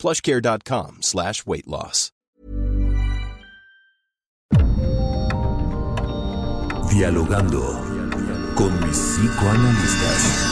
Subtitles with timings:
[0.00, 2.12] plushcare.com slash weight loss.
[6.90, 7.60] Dialogando
[8.56, 10.50] con mis psicoanalistas.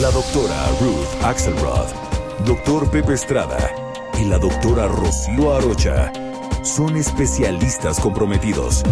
[0.00, 1.88] La doctora Ruth Axelrod,
[2.44, 3.70] doctor Pepe Estrada
[4.20, 6.12] y la doctora Rocío Arocha
[6.64, 8.82] son especialistas comprometidos.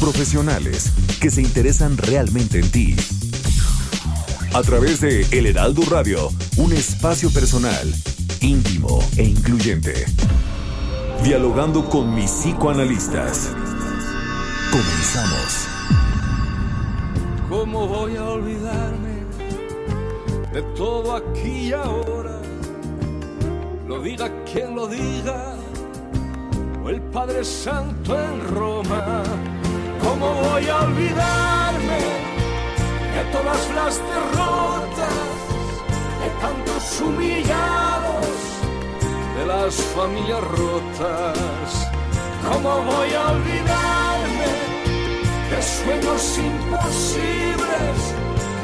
[0.00, 2.96] Profesionales que se interesan realmente en ti.
[4.54, 7.92] A través de El Heraldo Radio, un espacio personal,
[8.40, 10.06] íntimo e incluyente.
[11.22, 13.50] Dialogando con mis psicoanalistas.
[14.70, 15.68] Comenzamos.
[17.48, 19.24] ¿Cómo voy a olvidarme
[20.52, 22.40] de todo aquí y ahora?
[23.86, 25.54] Lo diga quien lo diga,
[26.82, 29.22] o el Padre Santo en Roma.
[30.02, 32.35] ¿Cómo voy a olvidarme
[33.16, 35.36] de todas las derrotas,
[36.20, 38.26] de tantos humillados,
[39.36, 41.90] de las familias rotas?
[42.46, 44.48] ¿Cómo voy a olvidarme
[45.50, 47.96] de sueños imposibles,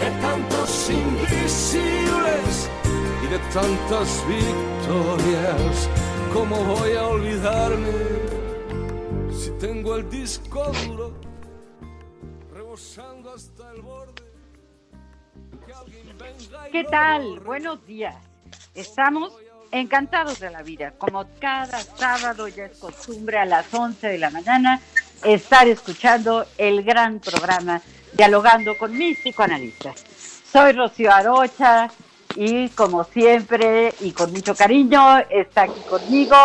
[0.03, 2.69] de tantos invisibles
[3.25, 5.89] y de tantas victorias?
[6.34, 7.92] ¿Cómo voy a olvidarme
[9.33, 11.12] si tengo el disco duro
[12.53, 14.22] rebosando hasta el borde?
[16.70, 17.41] ¿Qué tal?
[17.41, 18.17] Buenos días.
[18.75, 19.33] Estamos
[19.70, 20.92] encantados de la vida.
[20.98, 24.81] Como cada sábado ya es costumbre a las 11 de la mañana
[25.25, 27.81] estar escuchando el gran programa
[28.15, 30.05] Dialogando con mis psicoanalistas.
[30.50, 31.91] Soy Rocío Arocha
[32.37, 36.37] y como siempre y con mucho cariño está aquí conmigo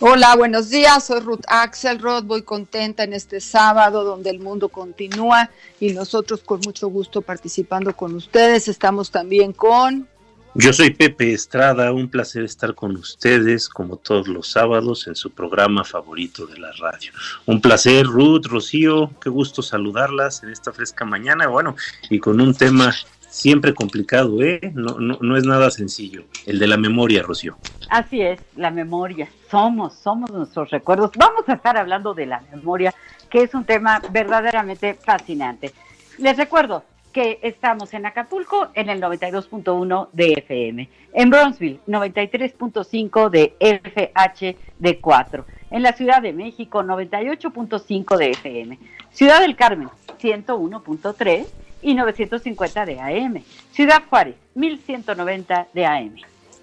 [0.00, 1.06] Hola, buenos días.
[1.06, 2.22] Soy Ruth Axelrod.
[2.22, 5.50] Voy contenta en este sábado donde el mundo continúa
[5.80, 8.68] y nosotros con mucho gusto participando con ustedes.
[8.68, 10.06] Estamos también con
[10.54, 15.32] Yo soy Pepe Estrada, un placer estar con ustedes como todos los sábados en su
[15.32, 17.10] programa favorito de la radio.
[17.46, 21.74] Un placer, Ruth, Rocío, qué gusto saludarlas en esta fresca mañana, bueno,
[22.08, 22.94] y con un tema
[23.28, 24.60] siempre complicado, ¿eh?
[24.74, 27.58] No, no, no es nada sencillo, el de la memoria, Rocío.
[27.90, 29.28] Así es, la memoria.
[29.50, 31.10] Somos, somos nuestros recuerdos.
[31.16, 32.94] Vamos a estar hablando de la memoria,
[33.30, 35.72] que es un tema verdaderamente fascinante.
[36.18, 43.56] Les recuerdo que estamos en Acapulco en el 92.1 de FM, en Bronzeville 93.5 de
[43.58, 48.78] FHD4, en la Ciudad de México 98.5 de FM,
[49.10, 49.88] Ciudad del Carmen
[50.20, 51.46] 101.3
[51.80, 53.42] y 950 de AM,
[53.72, 56.16] Ciudad Juárez 1190 de AM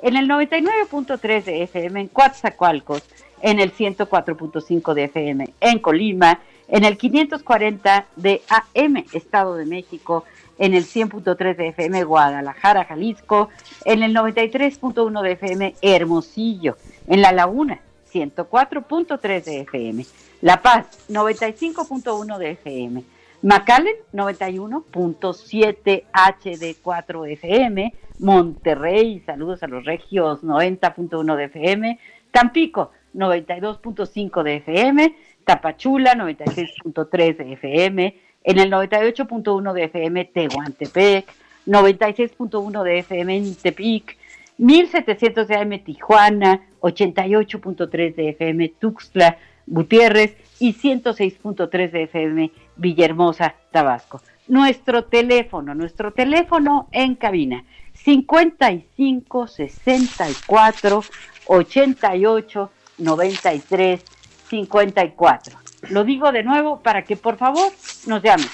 [0.06, 3.02] en el 99.3 de FM en Coatzacoalcos,
[3.42, 10.24] en el 104.5 de FM en Colima, en el 540 de AM Estado de México,
[10.60, 13.50] en el 100.3 de FM Guadalajara, Jalisco,
[13.84, 16.78] en el 93.1 de FM Hermosillo,
[17.08, 17.80] en La Laguna,
[18.14, 20.06] 104.3 de FM,
[20.42, 23.04] La Paz, 95.1 de FM,
[23.46, 32.00] McAllen 91.7 HD4 FM, Monterrey, saludos a los regios 90.1 de FM,
[32.32, 41.28] Tampico 92.5 de FM, Tapachula 96.3 de FM, en el 98.1 de FM Tehuantepec,
[41.68, 44.18] 96.1 de FM en Tepic,
[44.58, 54.22] 1700 de AM Tijuana, 88.3 de FM Tuxtla, Gutiérrez y 106.3 de FM Villahermosa, Tabasco.
[54.48, 61.04] Nuestro teléfono, nuestro teléfono en cabina, 55 64
[61.48, 64.04] 88 93
[64.50, 65.58] 54.
[65.90, 67.72] Lo digo de nuevo para que por favor
[68.08, 68.48] nos llamen.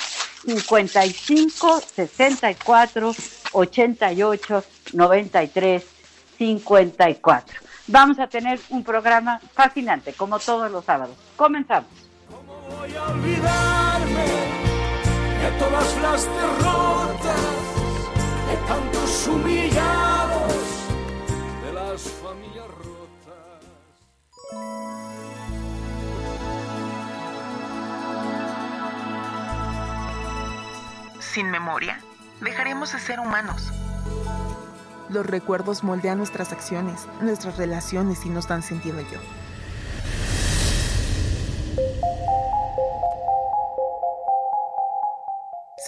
[0.46, 3.14] 55 64
[3.52, 4.64] 88
[4.94, 5.86] 93
[6.38, 7.60] 54.
[7.88, 11.16] Vamos a tener un programa fascinante como todos los sábados.
[11.42, 11.90] Comenzamos.
[12.30, 14.28] ¿Cómo voy a olvidarme
[15.42, 17.36] de todas las derrotas,
[18.48, 20.54] de tantos humillados,
[21.66, 23.66] de las familias rotas?
[31.22, 32.00] Sin memoria,
[32.42, 33.72] dejaremos de ser humanos.
[35.10, 39.20] Los recuerdos moldean nuestras acciones, nuestras relaciones y nos dan sentido yo.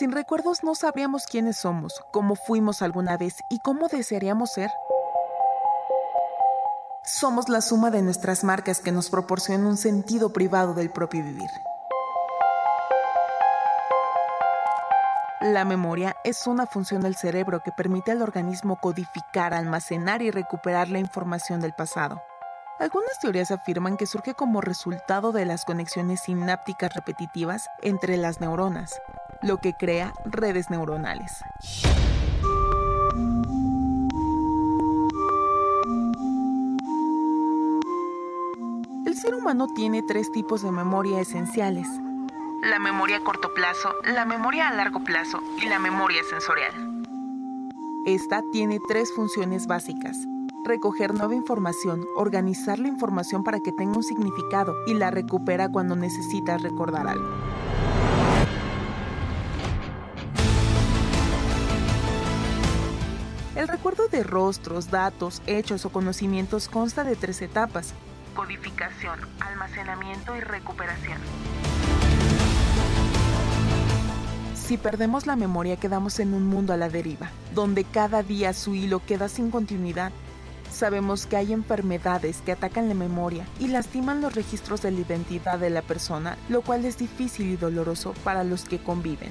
[0.03, 4.69] Sin recuerdos no sabríamos quiénes somos, cómo fuimos alguna vez y cómo desearíamos ser.
[7.05, 11.49] Somos la suma de nuestras marcas que nos proporcionan un sentido privado del propio vivir.
[15.39, 20.89] La memoria es una función del cerebro que permite al organismo codificar, almacenar y recuperar
[20.89, 22.21] la información del pasado.
[22.79, 28.99] Algunas teorías afirman que surge como resultado de las conexiones sinápticas repetitivas entre las neuronas,
[29.41, 31.43] lo que crea redes neuronales.
[39.05, 41.87] El ser humano tiene tres tipos de memoria esenciales,
[42.63, 46.73] la memoria a corto plazo, la memoria a largo plazo y la memoria sensorial.
[48.05, 50.17] Esta tiene tres funciones básicas.
[50.65, 55.97] Recoger nueva información, organizar la información para que tenga un significado y la recupera cuando
[55.97, 57.27] necesitas recordar algo.
[63.57, 67.93] El recuerdo de rostros, datos, hechos o conocimientos consta de tres etapas.
[68.33, 71.17] Codificación, almacenamiento y recuperación.
[74.55, 78.75] Si perdemos la memoria quedamos en un mundo a la deriva, donde cada día su
[78.75, 80.13] hilo queda sin continuidad.
[80.73, 85.59] Sabemos que hay enfermedades que atacan la memoria y lastiman los registros de la identidad
[85.59, 89.29] de la persona, lo cual es difícil y doloroso para los que conviven.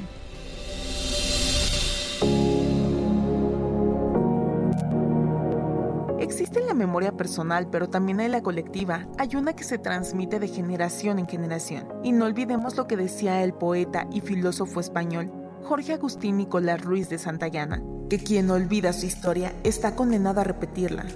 [6.21, 9.09] Existe la memoria personal, pero también hay la colectiva.
[9.19, 11.89] Hay una que se transmite de generación en generación.
[12.05, 15.42] Y no olvidemos lo que decía el poeta y filósofo español
[15.73, 21.07] Jorge Agustín Nicolás Ruiz de Santayana, que quien olvida su historia está condenado a repetirla.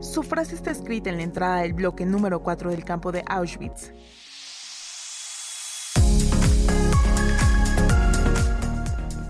[0.00, 3.90] Su frase está escrita en la entrada del bloque número 4 del campo de Auschwitz.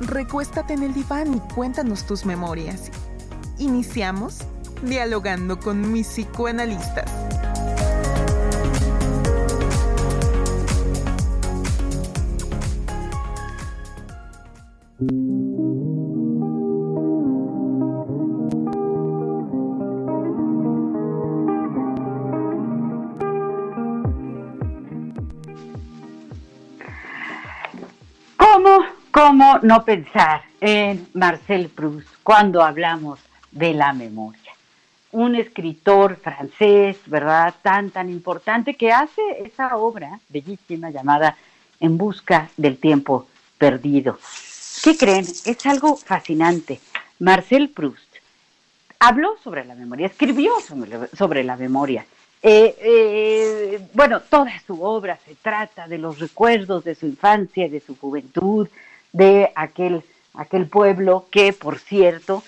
[0.01, 2.91] Recuéstate en el diván y cuéntanos tus memorias.
[3.57, 4.41] Iniciamos
[4.83, 7.11] dialogando con mis psicoanalistas.
[15.01, 15.25] ¿Cómo,
[29.11, 33.21] ¿Cómo no pensar en Marcel Proust cuando hablamos
[33.53, 34.53] de la memoria?
[35.13, 37.55] Un escritor francés, ¿verdad?
[37.63, 41.39] Tan, tan importante que hace esa obra bellísima llamada
[41.81, 44.19] En busca del tiempo perdido.
[44.83, 45.27] ¿Qué creen?
[45.45, 46.81] Es algo fascinante.
[47.19, 48.17] Marcel Proust
[48.99, 50.53] habló sobre la memoria, escribió
[51.15, 52.07] sobre, la memoria.
[52.43, 57.81] Eh, eh, bueno, toda su obra se trata de los recuerdos de su infancia, de
[57.81, 58.69] su juventud,
[59.13, 62.43] de aquel, aquel pueblo que, por cierto,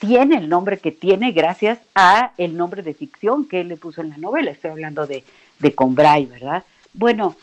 [0.00, 4.00] tiene el nombre que tiene gracias a el nombre de ficción que él le puso
[4.00, 4.50] en la novela.
[4.50, 5.22] Estoy hablando de,
[5.60, 6.64] de Combray, ¿verdad?
[6.92, 7.36] Bueno,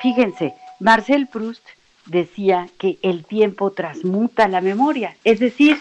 [0.00, 1.66] fíjense, Marcel Proust
[2.10, 5.16] decía que el tiempo transmuta la memoria.
[5.22, 5.78] Es decir,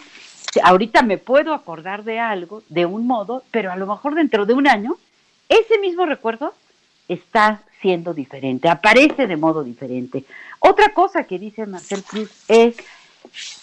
[0.64, 4.54] ahorita me puedo acordar de algo de un modo, pero a lo mejor dentro de
[4.54, 4.96] un año,
[5.48, 6.54] ese mismo recuerdo
[7.08, 10.24] está siendo diferente, aparece de modo diferente.
[10.60, 12.78] Otra cosa que dice Marcel Proust es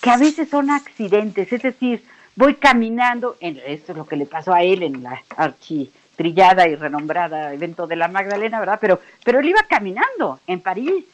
[0.00, 2.02] que a veces son accidentes, es decir,
[2.34, 6.74] voy caminando, en, esto es lo que le pasó a él en la architrillada y
[6.74, 8.78] renombrada evento de la Magdalena, ¿verdad?
[8.80, 11.04] Pero, pero él iba caminando en París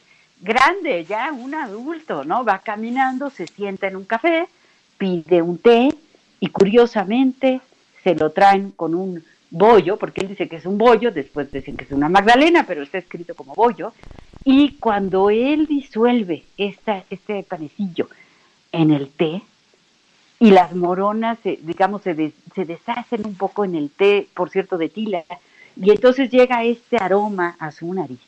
[0.43, 2.43] grande, ya un adulto, ¿no?
[2.43, 4.47] Va caminando, se sienta en un café,
[4.97, 5.89] pide un té
[6.39, 7.61] y curiosamente
[8.03, 11.77] se lo traen con un bollo, porque él dice que es un bollo, después dicen
[11.77, 13.93] que es una magdalena, pero está escrito como bollo,
[14.43, 18.09] y cuando él disuelve este panecillo
[18.71, 19.41] en el té,
[20.39, 25.23] y las moronas, digamos, se deshacen un poco en el té, por cierto, de tila,
[25.77, 28.19] y entonces llega este aroma a su nariz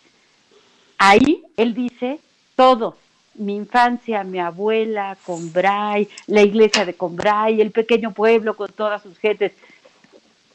[1.07, 2.19] Ahí él dice
[2.55, 2.97] todo,
[3.35, 9.15] mi infancia, mi abuela, Combray, la iglesia de Combray, el pequeño pueblo con todas sus
[9.19, 9.51] gentes,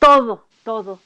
[0.01, 0.99] todo, todo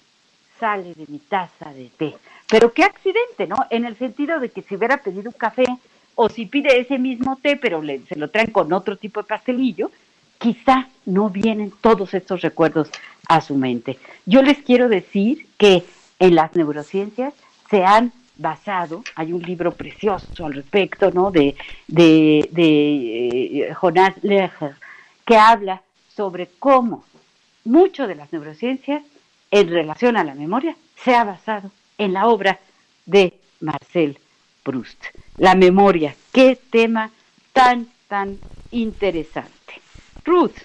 [0.59, 2.17] sale de mi taza de té.
[2.49, 3.57] Pero qué accidente, ¿no?
[3.69, 5.67] En el sentido de que si hubiera pedido un café
[6.15, 9.91] o si pide ese mismo té, pero se lo traen con otro tipo de pastelillo,
[10.39, 12.89] quizá no vienen todos estos recuerdos
[13.29, 13.99] a su mente.
[14.25, 15.85] Yo les quiero decir que
[16.19, 17.35] en las neurociencias
[17.69, 21.31] se han basado, hay un libro precioso al respecto, ¿no?
[21.31, 21.55] De,
[21.87, 24.77] de, de eh, Jonas Leher,
[25.25, 27.05] que habla sobre cómo
[27.65, 29.03] mucho de las neurociencias
[29.51, 32.59] en relación a la memoria se ha basado en la obra
[33.07, 34.19] de Marcel
[34.63, 35.03] Proust.
[35.37, 37.11] La memoria, qué tema
[37.53, 38.39] tan, tan
[38.71, 39.81] interesante.
[40.25, 40.57] Ruth.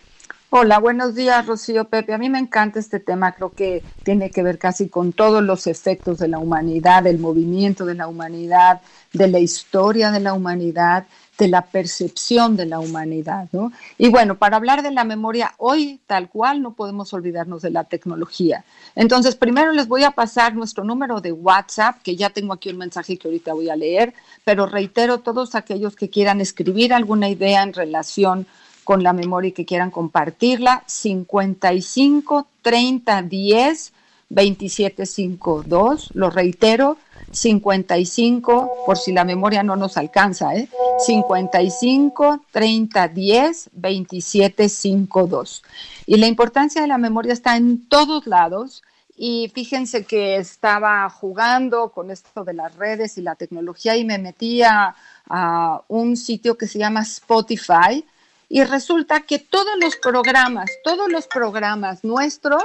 [0.52, 2.12] Hola, buenos días, Rocío Pepe.
[2.12, 5.68] A mí me encanta este tema, creo que tiene que ver casi con todos los
[5.68, 8.82] efectos de la humanidad, del movimiento de la humanidad,
[9.14, 11.06] de la historia de la humanidad,
[11.38, 13.72] de la percepción de la humanidad, ¿no?
[14.00, 17.84] Y bueno, para hablar de la memoria hoy tal cual no podemos olvidarnos de la
[17.84, 18.66] tecnología.
[18.96, 22.80] Entonces, primero les voy a pasar nuestro número de WhatsApp, que ya tengo aquí un
[22.80, 27.62] mensaje que ahorita voy a leer, pero reitero todos aquellos que quieran escribir alguna idea
[27.62, 28.48] en relación
[28.90, 33.94] con la memoria y que quieran compartirla, 55 30 10
[34.30, 36.98] 27 52, lo reitero,
[37.30, 40.70] 55, por si la memoria no nos alcanza, ¿eh?
[41.06, 45.64] 55 30 10 27 52.
[46.08, 48.82] Y la importancia de la memoria está en todos lados.
[49.16, 54.18] Y fíjense que estaba jugando con esto de las redes y la tecnología y me
[54.18, 54.96] metí a,
[55.30, 58.04] a un sitio que se llama Spotify
[58.50, 62.64] y resulta que todos los programas, todos los programas nuestros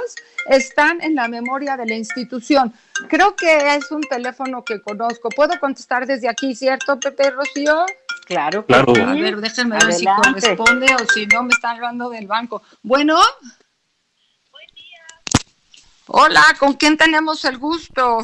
[0.49, 2.73] están en la memoria de la institución.
[3.07, 5.29] Creo que es un teléfono que conozco.
[5.29, 7.85] Puedo contestar desde aquí, ¿cierto, Pepe Rocío?
[8.25, 8.93] Claro, Claro.
[8.95, 12.63] A ver, déjenme ver si corresponde o si no me están hablando del banco.
[12.81, 13.19] Bueno.
[16.07, 18.19] Hola, ¿con quién tenemos el gusto?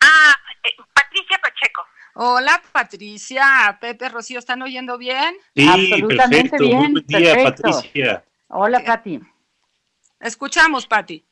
[0.00, 1.82] Ah, eh, Patricia Pacheco.
[2.14, 5.34] Hola, Patricia, Pepe, Rocío, ¿están oyendo bien?
[5.56, 6.64] Sí, Absolutamente perfecto.
[6.64, 7.62] bien, Muy buen día, perfecto.
[7.62, 8.24] Patricia.
[8.48, 9.20] Hola, Pati.
[10.20, 11.24] Escuchamos, Pati.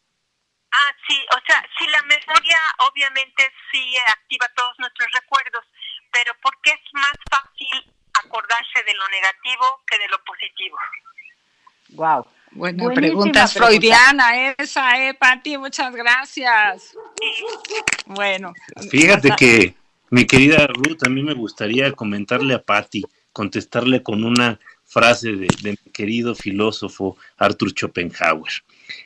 [0.72, 2.56] Ah, sí, o sea, sí, la memoria
[2.88, 5.64] obviamente sí activa todos nuestros recuerdos,
[6.12, 7.92] pero ¿por qué es más fácil
[8.24, 10.78] acordarse de lo negativo que de lo positivo?
[11.90, 12.26] Wow.
[12.52, 13.68] Buena Buenísima pregunta, es pregunta.
[13.68, 15.58] freudiana esa, ¿eh, Pati?
[15.58, 16.96] Muchas gracias.
[18.06, 18.52] Bueno.
[18.90, 19.74] Fíjate hasta- que,
[20.10, 23.02] mi querida Ruth, a mí me gustaría comentarle a Patty,
[23.32, 28.52] contestarle con una frase de, de mi querido filósofo Arthur Schopenhauer.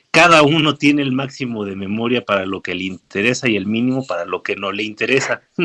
[0.09, 4.07] Cada uno tiene el máximo de memoria para lo que le interesa y el mínimo
[4.07, 5.41] para lo que no le interesa.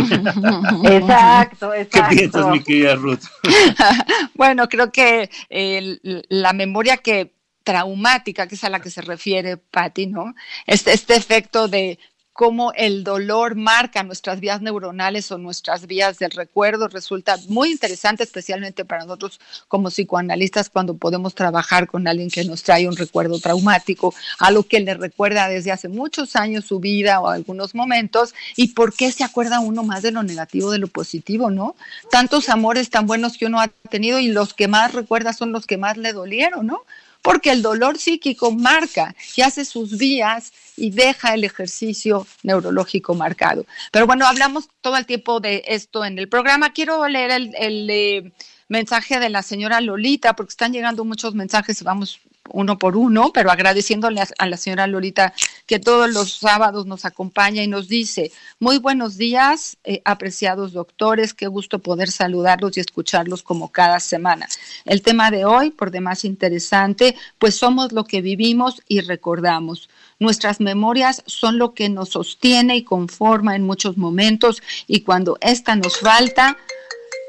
[0.85, 2.17] Exacto, ¿Qué exacto.
[2.17, 3.23] piensas, mi querida Ruth?
[4.35, 7.33] Bueno, creo que el- la memoria que
[7.63, 10.35] traumática, que es a la que se refiere Patti, ¿no?
[10.67, 11.99] Este, este efecto de
[12.33, 18.23] cómo el dolor marca nuestras vías neuronales o nuestras vías del recuerdo resulta muy interesante,
[18.23, 23.39] especialmente para nosotros como psicoanalistas cuando podemos trabajar con alguien que nos trae un recuerdo
[23.41, 28.69] traumático, algo que le recuerda desde hace muchos años su vida o algunos momentos, y
[28.69, 31.75] por qué se acuerda uno más de lo negativo de lo positivo, ¿no?
[32.11, 35.67] Tantos amores tan buenos que uno ha tenido y los que más recuerda son los
[35.67, 36.85] que más le dolieron, ¿no?
[37.23, 43.67] Porque el dolor psíquico marca y hace sus vías y deja el ejercicio neurológico marcado.
[43.93, 46.73] Pero bueno, hablamos todo el tiempo de esto en el programa.
[46.73, 48.33] Quiero leer el, el, eh,
[48.69, 53.51] mensaje de la señora Lolita, porque están llegando muchos mensajes vamos uno por uno, pero
[53.51, 55.33] agradeciéndole a, la señora Lolita
[55.67, 61.35] que todos los sábados nos acompaña y nos dice, muy buenos días, eh, apreciados doctores,
[61.35, 64.49] qué gusto poder saludarlos y escucharlos como cada semana.
[64.85, 69.89] El tema de hoy, por demás interesante, pues somos lo que vivimos y recordamos.
[70.19, 75.77] Nuestras memorias son lo que nos sostiene y conforma en muchos momentos y cuando esta
[75.77, 76.57] nos falta,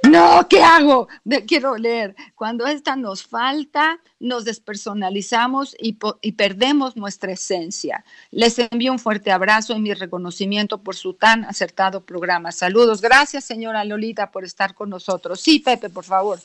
[0.10, 1.08] no, ¿qué hago?
[1.24, 2.16] De- quiero leer.
[2.36, 8.04] Cuando esta nos falta, nos despersonalizamos y, y perdemos nuestra esencia.
[8.32, 12.52] Les envío un fuerte abrazo y mi reconocimiento por su tan acertado programa.
[12.52, 13.02] Saludos.
[13.02, 15.40] Gracias, señora Lolita, por estar con nosotros.
[15.40, 16.40] Sí, Pepe, por favor.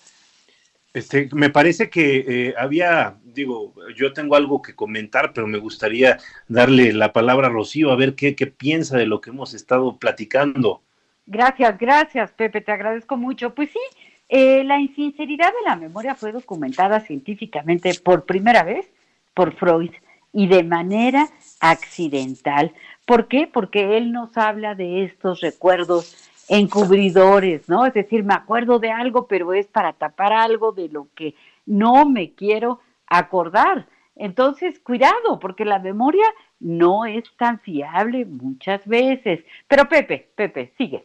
[0.92, 6.18] Este, me parece que eh, había, digo, yo tengo algo que comentar, pero me gustaría
[6.48, 9.98] darle la palabra a Rocío a ver qué, qué piensa de lo que hemos estado
[9.98, 10.80] platicando.
[11.26, 13.54] Gracias, gracias, Pepe, te agradezco mucho.
[13.54, 13.80] Pues sí,
[14.28, 18.88] eh, la insinceridad de la memoria fue documentada científicamente por primera vez
[19.34, 19.90] por Freud
[20.32, 21.28] y de manera
[21.60, 22.72] accidental.
[23.04, 23.48] ¿Por qué?
[23.52, 27.86] Porque él nos habla de estos recuerdos encubridores, ¿no?
[27.86, 32.06] Es decir, me acuerdo de algo, pero es para tapar algo de lo que no
[32.06, 33.86] me quiero acordar.
[34.14, 36.26] Entonces, cuidado, porque la memoria
[36.60, 39.44] no es tan fiable muchas veces.
[39.68, 41.04] Pero Pepe, Pepe, sigue.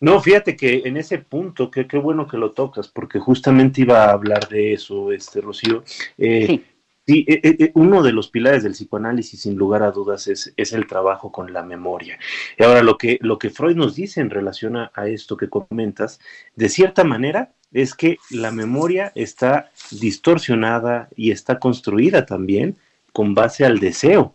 [0.00, 4.04] No, fíjate que en ese punto, que qué bueno que lo tocas, porque justamente iba
[4.04, 5.84] a hablar de eso, este Rocío.
[6.18, 6.64] Eh, Sí.
[7.08, 10.72] Sí, eh, eh, uno de los pilares del psicoanálisis, sin lugar a dudas, es, es
[10.72, 12.18] el trabajo con la memoria.
[12.58, 15.48] Y ahora, lo que, lo que Freud nos dice en relación a, a esto que
[15.48, 16.18] comentas,
[16.56, 22.76] de cierta manera, es que la memoria está distorsionada y está construida también
[23.12, 24.34] con base al deseo.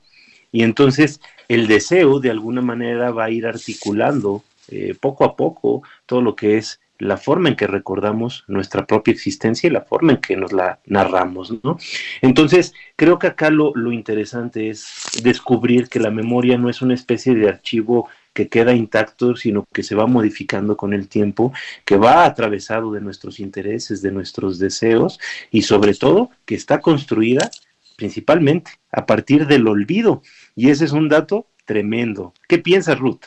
[0.53, 5.84] Y entonces el deseo de alguna manera va a ir articulando eh, poco a poco
[6.06, 10.13] todo lo que es la forma en que recordamos nuestra propia existencia y la forma
[10.13, 11.77] en que nos la narramos, ¿no?
[12.22, 14.86] Entonces, creo que acá lo, lo interesante es
[15.24, 19.82] descubrir que la memoria no es una especie de archivo que queda intacto, sino que
[19.82, 21.51] se va modificando con el tiempo,
[21.86, 27.50] que va atravesado de nuestros intereses, de nuestros deseos y sobre todo que está construida
[27.98, 30.22] principalmente a partir del olvido.
[30.56, 32.34] Y ese es un dato tremendo.
[32.48, 33.25] ¿Qué piensas, Ruth?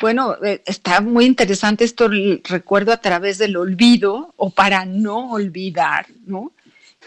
[0.00, 2.08] Bueno, eh, está muy interesante esto,
[2.44, 6.52] recuerdo a través del olvido o para no olvidar, ¿no?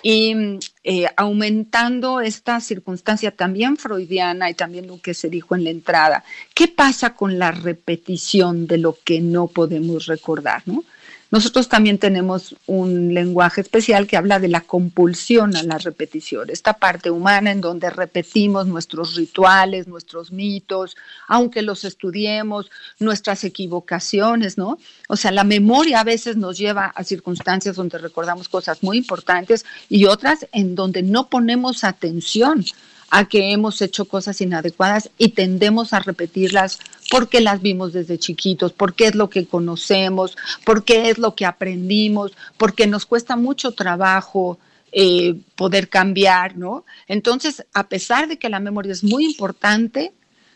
[0.04, 5.70] Y eh, aumentando esta circunstancia también freudiana y también lo que se dijo en la
[5.70, 6.24] entrada,
[6.56, 10.84] ¿qué pasa con la repetición de lo que no podemos recordar, ¿no?
[11.32, 16.74] Nosotros también tenemos un lenguaje especial que habla de la compulsión a la repetición, esta
[16.74, 20.98] parte humana en donde repetimos nuestros rituales, nuestros mitos,
[21.30, 22.70] aunque los estudiemos,
[23.00, 24.78] nuestras equivocaciones, ¿no?
[25.08, 29.66] O sea, la memoria a veces nos lleva a circunstancias donde recordamos cosas muy importantes
[29.88, 32.66] y otras en donde no ponemos atención
[33.10, 36.80] a que hemos hecho cosas inadecuadas y tendemos a repetirlas
[37.12, 42.32] porque las vimos desde chiquitos, porque es lo que conocemos, porque es lo que aprendimos,
[42.56, 44.58] porque nos cuesta mucho trabajo
[44.94, 46.86] eh, poder cambiar, ¿no?
[47.10, 50.14] Entonces, a pesar de que la memoria es muy importante,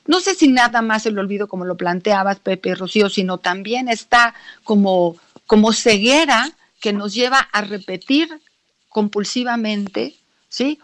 [0.08, 4.34] no sé si nada más el olvido como lo planteabas, Pepe Rocío, sino también está
[4.64, 8.30] como, como ceguera que nos lleva a repetir
[8.88, 10.16] compulsivamente,
[10.48, 10.80] ¿sí?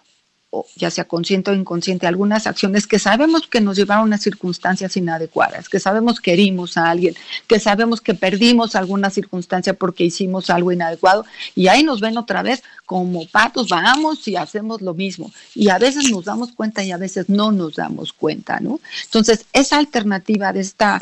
[0.51, 4.97] O ya sea consciente o inconsciente, algunas acciones que sabemos que nos llevaron a circunstancias
[4.97, 7.15] inadecuadas, que sabemos que herimos a alguien,
[7.47, 12.43] que sabemos que perdimos alguna circunstancia porque hicimos algo inadecuado y ahí nos ven otra
[12.43, 15.31] vez como patos, vamos y hacemos lo mismo.
[15.55, 18.81] Y a veces nos damos cuenta y a veces no nos damos cuenta, ¿no?
[19.05, 20.99] Entonces, esa alternativa de esta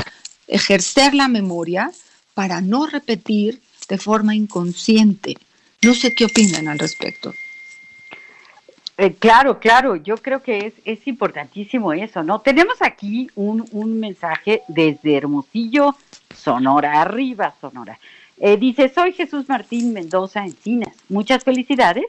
[0.48, 1.92] ejercer la memoria
[2.36, 5.38] para no repetir de forma inconsciente.
[5.82, 7.34] No sé qué opinan al respecto.
[9.02, 12.42] Eh, claro, claro, yo creo que es, es importantísimo eso, ¿no?
[12.42, 15.96] Tenemos aquí un, un mensaje desde Hermosillo,
[16.36, 17.98] Sonora, arriba, Sonora.
[18.36, 20.94] Eh, dice, soy Jesús Martín Mendoza Encinas.
[21.08, 22.04] Muchas felicidades,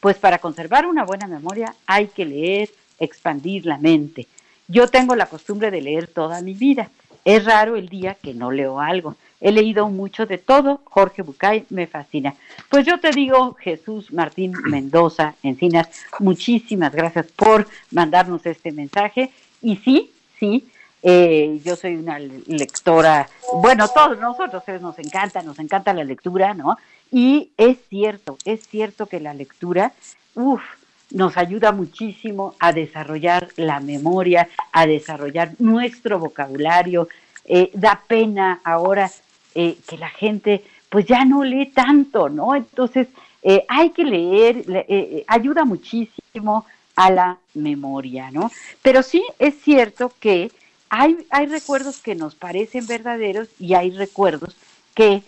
[0.00, 4.26] pues para conservar una buena memoria hay que leer, expandir la mente.
[4.66, 6.90] Yo tengo la costumbre de leer toda mi vida.
[7.24, 9.14] Es raro el día que no leo algo.
[9.42, 10.80] He leído mucho de todo.
[10.84, 12.34] Jorge Bucay me fascina.
[12.70, 15.88] Pues yo te digo, Jesús Martín Mendoza Encinas,
[16.20, 19.30] muchísimas gracias por mandarnos este mensaje.
[19.60, 20.64] Y sí, sí,
[21.02, 26.78] eh, yo soy una lectora, bueno, todos nosotros nos encanta, nos encanta la lectura, ¿no?
[27.10, 29.92] Y es cierto, es cierto que la lectura,
[30.36, 30.62] uff,
[31.10, 37.08] nos ayuda muchísimo a desarrollar la memoria, a desarrollar nuestro vocabulario.
[37.44, 39.10] Eh, da pena ahora
[39.54, 42.54] eh, que la gente pues ya no lee tanto, ¿no?
[42.54, 43.08] Entonces
[43.42, 48.50] eh, hay que leer, eh, ayuda muchísimo a la memoria, ¿no?
[48.82, 50.50] Pero sí es cierto que
[50.90, 54.54] hay, hay recuerdos que nos parecen verdaderos y hay recuerdos
[54.94, 55.22] que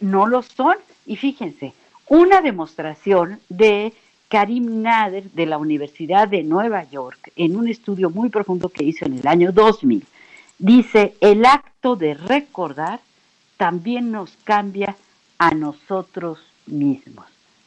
[0.00, 0.76] no lo son.
[1.04, 1.74] Y fíjense,
[2.08, 3.92] una demostración de
[4.28, 9.04] Karim Nader de la Universidad de Nueva York en un estudio muy profundo que hizo
[9.04, 10.04] en el año 2000.
[10.58, 13.00] Dice, el acto de recordar
[13.56, 14.96] también nos cambia
[15.38, 17.26] a nosotros mismos.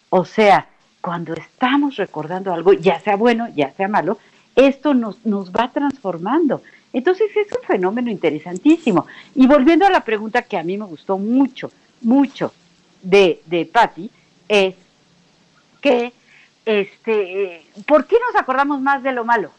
[0.09, 0.67] O sea,
[1.01, 4.17] cuando estamos recordando algo, ya sea bueno, ya sea malo,
[4.55, 6.61] esto nos, nos va transformando.
[6.93, 9.05] Entonces es un fenómeno interesantísimo.
[9.35, 11.71] Y volviendo a la pregunta que a mí me gustó mucho,
[12.01, 12.53] mucho
[13.01, 14.09] de, de Patti,
[14.47, 14.75] es
[15.81, 16.13] que,
[16.65, 19.51] este, ¿por qué nos acordamos más de lo malo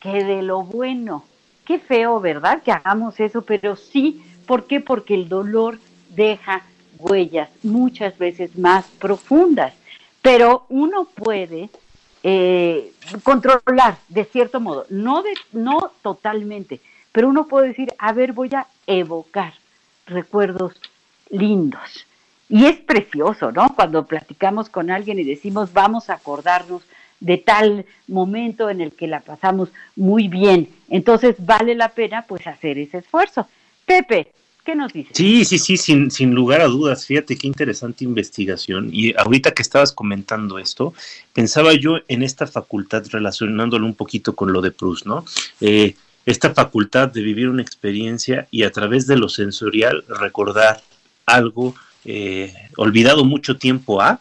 [0.00, 1.24] que de lo bueno?
[1.64, 2.62] Qué feo, ¿verdad?
[2.62, 4.80] Que hagamos eso, pero sí ¿Por qué?
[4.80, 5.78] Porque el dolor
[6.10, 6.62] deja
[6.98, 9.74] huellas muchas veces más profundas,
[10.22, 11.70] pero uno puede
[12.22, 16.80] eh, controlar de cierto modo, no, de, no totalmente,
[17.12, 19.54] pero uno puede decir, a ver, voy a evocar
[20.06, 20.80] recuerdos
[21.30, 22.06] lindos.
[22.48, 23.74] Y es precioso, ¿no?
[23.74, 26.82] Cuando platicamos con alguien y decimos, vamos a acordarnos
[27.20, 30.68] de tal momento en el que la pasamos muy bien.
[30.88, 33.48] Entonces vale la pena pues hacer ese esfuerzo.
[33.86, 34.32] Pepe,
[34.64, 35.16] ¿qué nos dices?
[35.16, 37.06] Sí, sí, sí, sin, sin lugar a dudas.
[37.06, 38.88] Fíjate qué interesante investigación.
[38.92, 40.94] Y ahorita que estabas comentando esto,
[41.32, 45.24] pensaba yo en esta facultad, relacionándolo un poquito con lo de Proust, ¿no?
[45.60, 45.94] Eh,
[46.26, 50.82] esta facultad de vivir una experiencia y a través de lo sensorial recordar
[51.26, 54.20] algo eh, olvidado mucho tiempo a,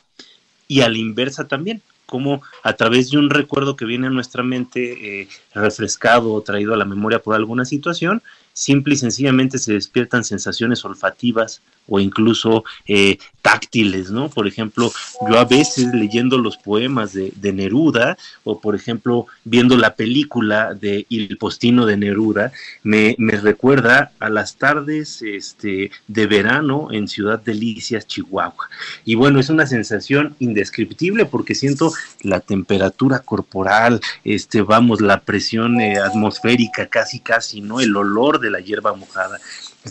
[0.68, 4.44] y a la inversa también, como a través de un recuerdo que viene a nuestra
[4.44, 8.22] mente eh, refrescado o traído a la memoria por alguna situación,
[8.54, 14.30] simple y sencillamente se despiertan sensaciones olfativas o incluso eh, táctiles, ¿no?
[14.30, 14.92] Por ejemplo,
[15.28, 21.06] yo a veces leyendo los poemas de, Neruda o por ejemplo viendo la película de
[21.10, 27.40] Il Postino de Neruda, me, me recuerda a las tardes este, de verano en Ciudad
[27.40, 28.70] Delicias, Chihuahua.
[29.04, 35.43] Y bueno, es una sensación indescriptible porque siento la temperatura corporal, este, vamos, la presión
[35.52, 37.80] eh, atmosférica casi, casi, ¿no?
[37.80, 39.40] El olor de la hierba mojada.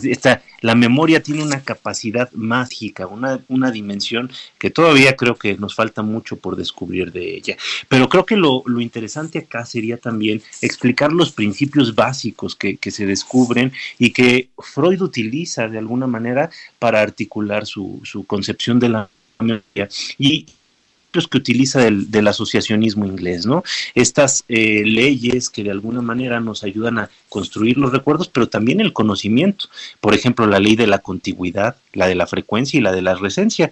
[0.01, 5.75] Esta, la memoria tiene una capacidad mágica, una, una, dimensión que todavía creo que nos
[5.75, 7.57] falta mucho por descubrir de ella.
[7.89, 12.89] Pero creo que lo, lo interesante acá sería también explicar los principios básicos que, que,
[12.89, 18.89] se descubren y que Freud utiliza de alguna manera para articular su, su concepción de
[18.89, 19.89] la memoria.
[20.17, 20.47] Y
[21.13, 23.63] que utiliza del, asociacionismo inglés, ¿no?
[23.95, 28.81] Estas eh, leyes que de alguna manera nos ayudan a construir los recuerdos, pero también
[28.81, 29.65] el conocimiento.
[29.99, 33.15] Por ejemplo, la ley de la contigüidad, la de la frecuencia y la de la
[33.15, 33.69] recencia,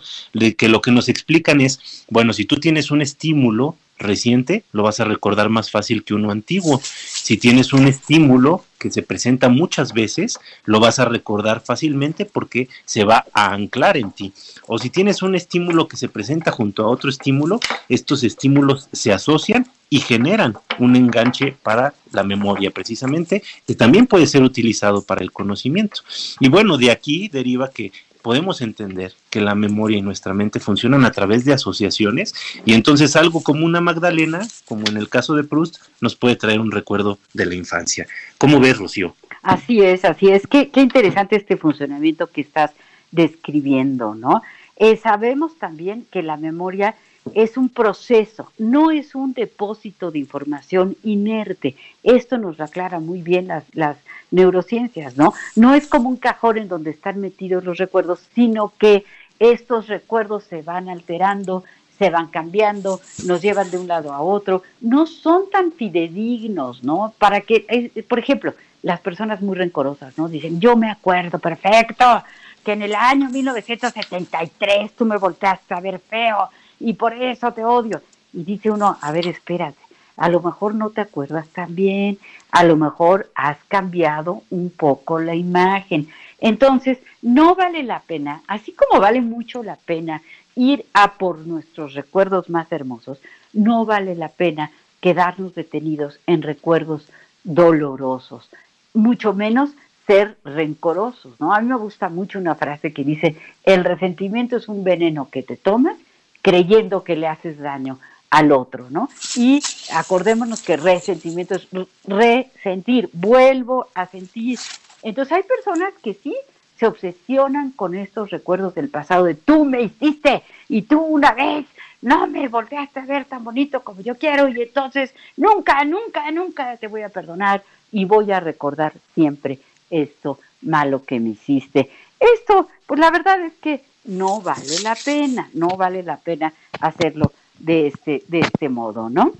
[0.57, 4.99] que lo que nos explican es, bueno, si tú tienes un estímulo reciente, lo vas
[4.99, 6.81] a recordar más fácil que uno antiguo.
[6.83, 12.67] Si tienes un estímulo que se presenta muchas veces, lo vas a recordar fácilmente porque
[12.85, 14.33] se va a anclar en ti.
[14.67, 17.59] O si tienes un estímulo que se presenta junto a otro estímulo,
[17.89, 24.25] estos estímulos se asocian y generan un enganche para la memoria precisamente, que también puede
[24.25, 26.01] ser utilizado para el conocimiento.
[26.39, 31.05] Y bueno, de aquí deriva que podemos entender que la memoria y nuestra mente funcionan
[31.05, 32.33] a través de asociaciones
[32.65, 36.59] y entonces algo como una Magdalena, como en el caso de Proust, nos puede traer
[36.59, 38.07] un recuerdo de la infancia.
[38.37, 39.15] ¿Cómo ves, Rocío?
[39.41, 40.45] Así es, así es.
[40.47, 42.71] Qué, qué interesante este funcionamiento que estás
[43.11, 44.41] describiendo, ¿no?
[44.77, 46.95] Eh, sabemos también que la memoria
[47.33, 51.75] es un proceso, no es un depósito de información inerte.
[52.03, 53.97] Esto nos aclara muy bien las, las
[54.31, 55.33] neurociencias, ¿no?
[55.55, 59.05] No es como un cajón en donde están metidos los recuerdos, sino que
[59.39, 61.63] estos recuerdos se van alterando,
[61.97, 67.13] se van cambiando, nos llevan de un lado a otro, no son tan fidedignos, ¿no?
[67.17, 70.27] Para que, eh, por ejemplo, las personas muy rencorosas, ¿no?
[70.27, 72.23] Dicen, yo me acuerdo perfecto
[72.63, 76.49] que en el año 1973 tú me volteaste a ver feo
[76.81, 78.01] y por eso te odio.
[78.33, 79.79] Y dice uno, a ver, espérate,
[80.17, 82.17] a lo mejor no te acuerdas tan bien,
[82.51, 86.09] a lo mejor has cambiado un poco la imagen.
[86.39, 90.21] Entonces, no vale la pena, así como vale mucho la pena
[90.55, 93.19] ir a por nuestros recuerdos más hermosos,
[93.53, 97.09] no vale la pena quedarnos detenidos en recuerdos
[97.43, 98.49] dolorosos,
[98.93, 99.71] mucho menos
[100.07, 101.53] ser rencorosos, ¿no?
[101.53, 105.43] A mí me gusta mucho una frase que dice, el resentimiento es un veneno que
[105.43, 105.95] te tomas
[106.41, 107.99] creyendo que le haces daño
[108.29, 109.09] al otro, ¿no?
[109.35, 109.61] Y
[109.93, 111.67] acordémonos que resentimiento es
[112.05, 114.57] resentir, vuelvo a sentir.
[115.03, 116.35] Entonces hay personas que sí
[116.77, 121.67] se obsesionan con estos recuerdos del pasado de tú me hiciste y tú una vez
[122.01, 126.77] no me volteaste a ver tan bonito como yo quiero y entonces nunca, nunca, nunca
[126.77, 129.59] te voy a perdonar y voy a recordar siempre
[129.91, 131.91] esto malo que me hiciste.
[132.19, 137.31] Esto, pues la verdad es que no vale la pena, no vale la pena hacerlo
[137.59, 139.33] de este, de este modo, ¿no?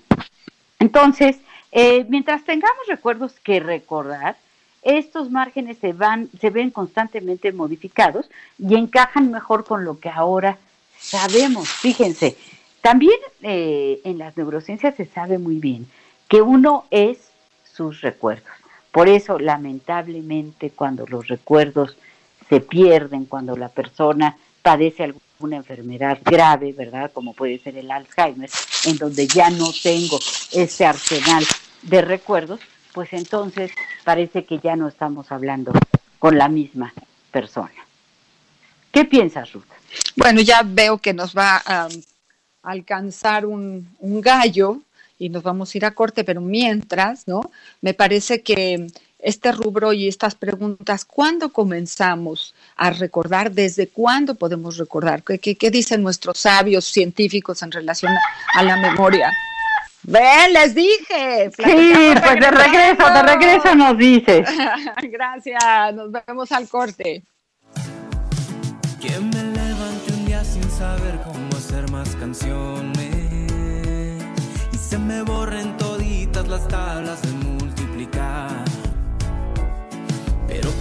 [0.80, 1.38] Entonces,
[1.72, 4.38] eh, mientras tengamos recuerdos que recordar,
[4.82, 10.58] estos márgenes se van, se ven constantemente modificados y encajan mejor con lo que ahora
[11.00, 11.70] sabemos.
[11.70, 12.36] Fíjense,
[12.82, 15.88] también eh, en las neurociencias se sabe muy bien
[16.28, 17.30] que uno es
[17.64, 18.52] sus recuerdos.
[18.92, 21.96] Por eso, lamentablemente, cuando los recuerdos
[22.50, 27.12] se pierden, cuando la persona padece alguna enfermedad grave, ¿verdad?
[27.12, 28.50] Como puede ser el Alzheimer,
[28.86, 30.20] en donde ya no tengo
[30.52, 31.44] ese arsenal
[31.82, 32.60] de recuerdos,
[32.94, 33.72] pues entonces
[34.04, 35.72] parece que ya no estamos hablando
[36.20, 36.94] con la misma
[37.32, 37.72] persona.
[38.92, 39.64] ¿Qué piensas, Ruth?
[40.16, 41.88] Bueno, ya veo que nos va a
[42.64, 44.82] alcanzar un, un gallo
[45.18, 47.52] y nos vamos a ir a corte, pero mientras, ¿no?
[47.80, 48.88] Me parece que
[49.22, 53.52] este rubro y estas preguntas, ¿cuándo comenzamos a recordar?
[53.52, 55.24] ¿Desde cuándo podemos recordar?
[55.24, 58.14] ¿Qué, qué, qué dicen nuestros sabios científicos en relación
[58.54, 59.32] a la memoria?
[60.04, 61.52] Ven, les dije.
[61.56, 64.50] Sí, pues de regreso, de regreso nos dices.
[65.04, 67.24] Gracias, nos vemos al corte.
[69.00, 73.12] Que me levante un día sin saber cómo hacer más canciones
[74.72, 77.41] y se me borren toditas las tablas de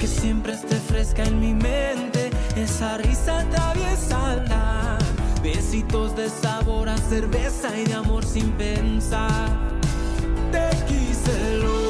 [0.01, 4.99] que siempre esté fresca en mi mente esa risa atraviesa
[5.43, 9.49] besitos de sabor a cerveza y de amor sin pensar.
[10.51, 11.90] Te quise locamente,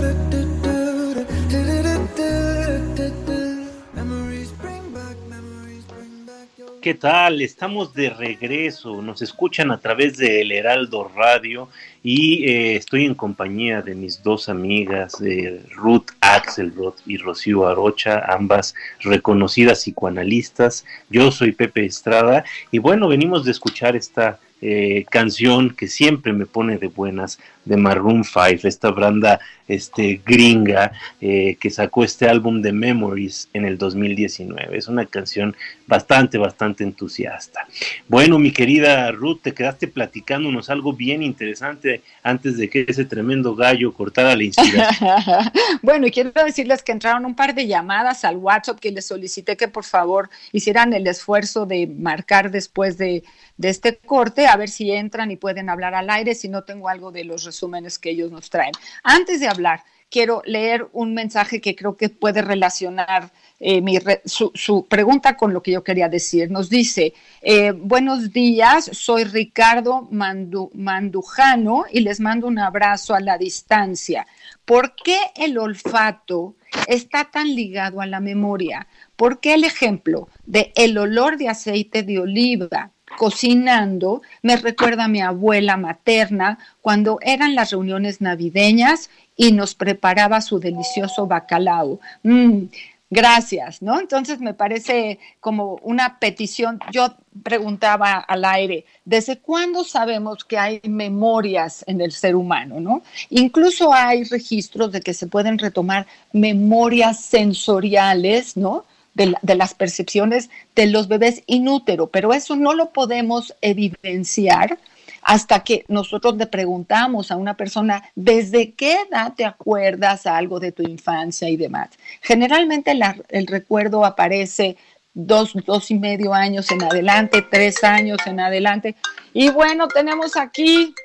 [6.81, 7.43] ¿Qué tal?
[7.43, 9.03] Estamos de regreso.
[9.03, 11.69] Nos escuchan a través de El Heraldo Radio
[12.01, 18.25] y eh, estoy en compañía de mis dos amigas, eh, Ruth Axelrod y Rocío Arocha,
[18.27, 20.83] ambas reconocidas psicoanalistas.
[21.11, 26.45] Yo soy Pepe Estrada y bueno, venimos de escuchar esta eh, canción que siempre me
[26.45, 32.61] pone de buenas de Maroon 5, esta banda este, gringa eh, que sacó este álbum
[32.61, 34.77] de Memories en el 2019.
[34.77, 35.55] Es una canción
[35.87, 37.67] bastante, bastante entusiasta.
[38.07, 43.55] Bueno, mi querida Ruth, te quedaste platicándonos algo bien interesante antes de que ese tremendo
[43.55, 45.09] gallo cortara la inspiración.
[45.81, 49.55] bueno, y quiero decirles que entraron un par de llamadas al WhatsApp que les solicité
[49.55, 53.23] que por favor hicieran el esfuerzo de marcar después de,
[53.57, 56.89] de este corte, a ver si entran y pueden hablar al aire, si no tengo
[56.89, 58.73] algo de los resúmenes que ellos nos traen.
[59.03, 64.87] Antes de hablar, quiero leer un mensaje que creo que puede relacionar eh, mi su
[64.89, 66.51] pregunta con lo que yo quería decir.
[66.51, 73.19] Nos dice, eh, buenos días, soy Ricardo Mandu- Mandujano y les mando un abrazo a
[73.21, 74.27] la distancia.
[74.65, 76.55] ¿Por qué el olfato
[76.87, 78.87] está tan ligado a la memoria?
[79.15, 85.07] ¿Por qué el ejemplo de el olor de aceite de oliva cocinando me recuerda a
[85.07, 91.99] mi abuela materna cuando eran las reuniones navideñas y nos preparaba su delicioso bacalao?
[92.23, 92.65] Mm,
[93.09, 93.99] gracias, ¿no?
[93.99, 96.79] Entonces me parece como una petición.
[96.91, 103.03] Yo preguntaba al aire, ¿desde cuándo sabemos que hay memorias en el ser humano, no?
[103.29, 108.85] Incluso hay registros de que se pueden retomar memorias sensoriales, ¿no?
[109.13, 114.77] De, la- de las percepciones de los bebés inútero, pero eso no lo podemos evidenciar
[115.21, 120.71] hasta que nosotros le preguntamos a una persona desde qué edad te acuerdas algo de
[120.71, 121.89] tu infancia y demás.
[122.21, 122.97] Generalmente
[123.29, 124.77] el recuerdo aparece
[125.13, 128.95] dos, dos y medio años en adelante, tres años en adelante.
[129.33, 130.95] Y bueno, tenemos aquí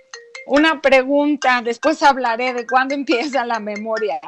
[0.47, 4.21] una pregunta, después hablaré de cuándo empieza la memoria.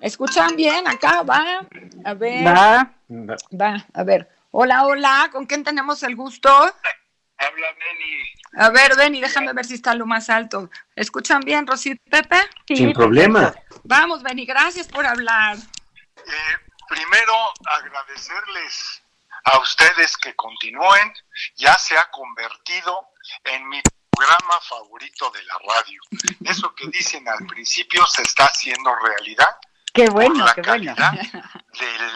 [0.00, 0.86] ¿Escuchan bien?
[0.86, 1.66] Acá va.
[2.04, 2.46] A ver.
[2.46, 2.92] Va.
[3.08, 4.28] Va, a ver.
[4.50, 6.48] Hola, hola, ¿con quién tenemos el gusto?
[6.48, 8.36] Habla Benny.
[8.58, 10.70] A ver, ven y déjame ver si está lo más alto.
[10.94, 12.38] ¿Escuchan bien, Rosy y Pepe?
[12.66, 13.54] Sin problema.
[13.84, 15.56] Vamos, Benny, gracias por hablar.
[15.56, 16.56] Eh,
[16.88, 17.34] primero,
[17.66, 19.02] agradecerles
[19.44, 21.12] a ustedes que continúen.
[21.56, 23.08] Ya se ha convertido
[23.44, 26.00] en mi programa favorito de la radio.
[26.44, 29.58] Eso que dicen al principio se está haciendo realidad
[29.96, 30.94] Qué por bueno, la qué bueno.
[30.94, 32.06] calidad de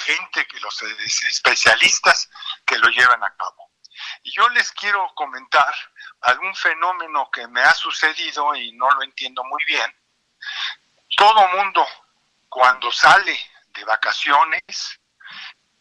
[0.00, 2.28] gente, que los especialistas
[2.66, 3.70] que lo llevan a cabo.
[4.22, 5.72] Y yo les quiero comentar
[6.22, 9.94] algún fenómeno que me ha sucedido y no lo entiendo muy bien.
[11.16, 11.86] Todo mundo
[12.48, 13.38] cuando sale
[13.68, 15.00] de vacaciones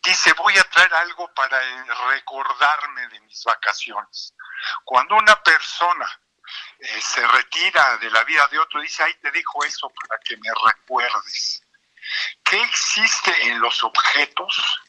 [0.03, 1.59] dice voy a traer algo para
[2.09, 4.35] recordarme de mis vacaciones.
[4.83, 6.07] Cuando una persona
[6.79, 10.38] eh, se retira de la vida de otro, dice, ahí te dijo eso para que
[10.38, 11.63] me recuerdes.
[12.43, 14.81] ¿Qué existe en los objetos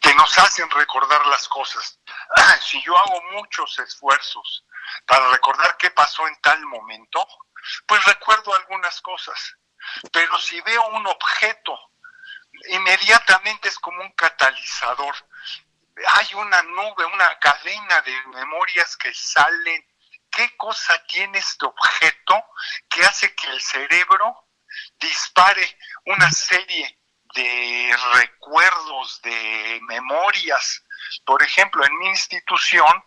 [0.00, 1.98] que nos hacen recordar las cosas?
[2.62, 4.64] si yo hago muchos esfuerzos
[5.06, 7.26] para recordar qué pasó en tal momento,
[7.86, 9.56] pues recuerdo algunas cosas.
[10.12, 11.78] Pero si veo un objeto,
[12.68, 15.14] inmediatamente es como un catalizador.
[16.14, 19.86] Hay una nube, una cadena de memorias que salen.
[20.40, 22.34] ¿Qué cosa tiene este objeto
[22.88, 24.48] que hace que el cerebro
[24.98, 26.98] dispare una serie
[27.34, 30.82] de recuerdos, de memorias?
[31.26, 33.04] Por ejemplo, en mi institución,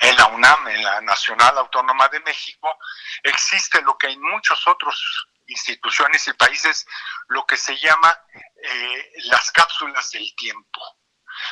[0.00, 2.76] en la UNAM, en la Nacional Autónoma de México,
[3.22, 5.02] existe lo que en muchos otros
[5.46, 6.84] instituciones y países,
[7.28, 8.22] lo que se llama
[8.62, 10.97] eh, las cápsulas del tiempo.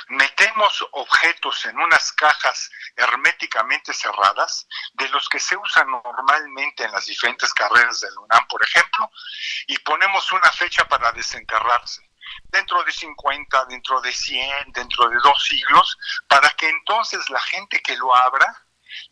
[0.08, 7.06] Metemos objetos en unas cajas herméticamente cerradas, de los que se usan normalmente en las
[7.06, 9.10] diferentes carreras del UNAM, por ejemplo,
[9.66, 12.02] y ponemos una fecha para desenterrarse.
[12.44, 15.96] Dentro de 50, dentro de 100, dentro de dos siglos,
[16.28, 18.66] para que entonces la gente que lo abra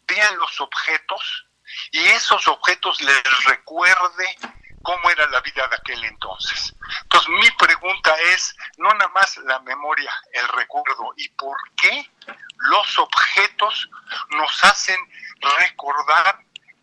[0.07, 1.47] vea los objetos
[1.93, 4.37] y esos objetos les recuerde
[4.85, 6.75] cómo era la vida de aquel entonces.
[7.03, 12.09] Entonces mi pregunta es, no nada más la memoria, el recuerdo, y por qué
[12.59, 13.91] los objetos
[14.31, 15.01] nos hacen
[15.59, 16.39] recordar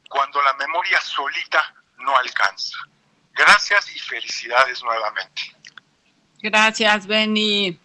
[0.10, 2.78] cuando la memoria solita no alcanza.
[3.34, 5.56] Gracias y felicidades nuevamente.
[6.42, 7.80] Gracias, Benny.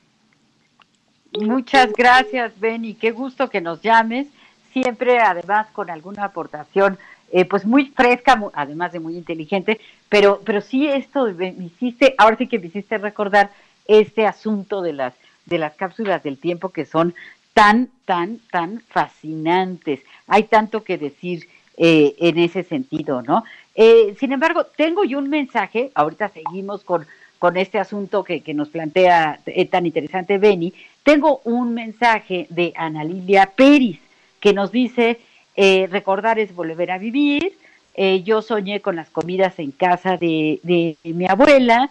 [1.33, 2.95] Muchas gracias, Benny.
[2.95, 4.29] Qué gusto que nos llames.
[4.73, 6.99] Siempre, además, con alguna aportación,
[7.33, 9.81] eh, pues muy fresca, además de muy inteligente.
[10.09, 13.51] Pero, pero sí, esto me hiciste, ahora sí que me hiciste recordar
[13.87, 15.15] este asunto de las,
[15.47, 17.15] de las cápsulas del tiempo que son
[17.55, 20.01] tan, tan, tan fascinantes.
[20.27, 23.45] Hay tanto que decir eh, en ese sentido, ¿no?
[23.75, 27.07] Eh, sin embargo, tengo yo un mensaje, ahorita seguimos con
[27.39, 33.05] con este asunto que, nos plantea eh, tan interesante Beni, tengo un mensaje de Ana
[33.05, 33.99] Lilia Peris
[34.41, 35.21] que nos dice,
[35.57, 37.57] eh, recordar es volver a vivir,
[37.95, 41.91] eh, yo soñé con las comidas en casa de, de, mi abuela,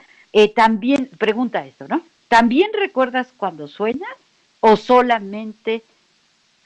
[0.53, 2.01] también, pregunta esto, ¿no?
[2.27, 4.09] ¿También recuerdas cuando sueñas
[4.59, 5.81] o solamente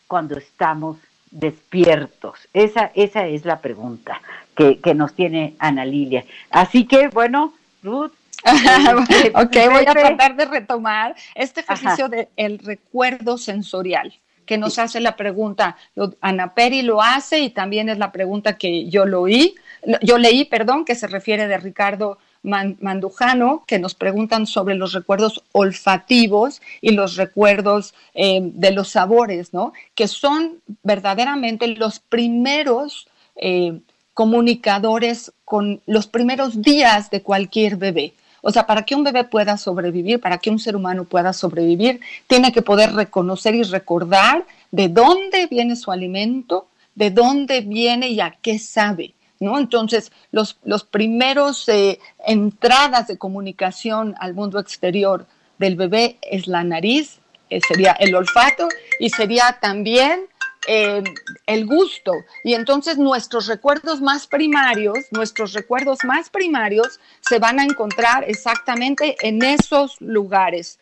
[0.07, 0.97] cuando estamos
[1.29, 2.39] despiertos?
[2.53, 4.21] Esa, esa es la pregunta
[4.55, 6.25] que, que nos tiene Ana Lilia.
[6.49, 8.13] Así que, bueno, Ruth,
[9.33, 14.13] ok, voy a tratar de retomar este ejercicio del recuerdo sensorial
[14.49, 15.77] que nos hace la pregunta.
[16.21, 19.53] Ana Peri lo hace y también es la pregunta que yo lo oí,
[20.01, 25.43] yo leí, perdón, que se refiere de Ricardo Mandujano, que nos preguntan sobre los recuerdos
[25.51, 29.71] olfativos y los recuerdos eh, de los sabores, ¿no?
[29.93, 33.81] Que son verdaderamente los primeros eh,
[34.15, 38.13] comunicadores con los primeros días de cualquier bebé.
[38.41, 41.99] O sea, para que un bebé pueda sobrevivir, para que un ser humano pueda sobrevivir,
[42.27, 48.19] tiene que poder reconocer y recordar de dónde viene su alimento, de dónde viene y
[48.21, 49.13] a qué sabe.
[49.41, 49.57] ¿No?
[49.57, 55.25] Entonces, los, los primeros eh, entradas de comunicación al mundo exterior
[55.57, 58.67] del bebé es la nariz, eh, sería el olfato
[58.99, 60.28] y sería también
[60.71, 61.03] eh,
[61.47, 62.13] el gusto.
[62.43, 69.17] Y entonces nuestros recuerdos más primarios, nuestros recuerdos más primarios se van a encontrar exactamente
[69.21, 70.77] en esos lugares.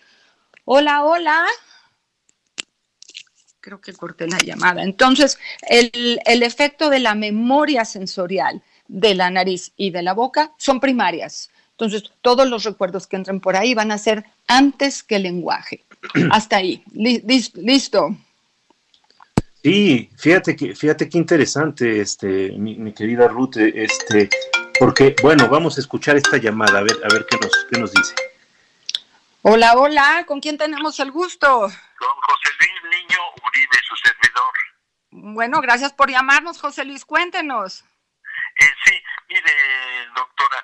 [0.65, 1.45] Hola, hola.
[3.62, 4.84] Creo que corté la llamada.
[4.84, 10.52] Entonces, el, el efecto de la memoria sensorial de la nariz y de la boca
[10.58, 11.50] son primarias.
[11.71, 15.86] Entonces, todos los recuerdos que entren por ahí van a ser antes que el lenguaje.
[16.32, 16.84] Hasta ahí.
[16.91, 18.17] Listo.
[19.68, 24.30] Sí, fíjate que, fíjate qué interesante, este, mi, querida Ruth, este,
[24.80, 27.91] porque, bueno, vamos a escuchar esta llamada, a ver, a ver qué nos, qué nos
[27.91, 28.15] dice.
[29.41, 31.47] Hola, hola, ¿con quién tenemos el gusto?
[31.49, 34.53] Con José Luis Niño Uribe, su servidor.
[35.36, 37.84] Bueno, gracias por llamarnos, José Luis, cuéntenos.
[38.61, 38.93] Eh, sí,
[39.28, 39.51] mire,
[40.15, 40.63] doctora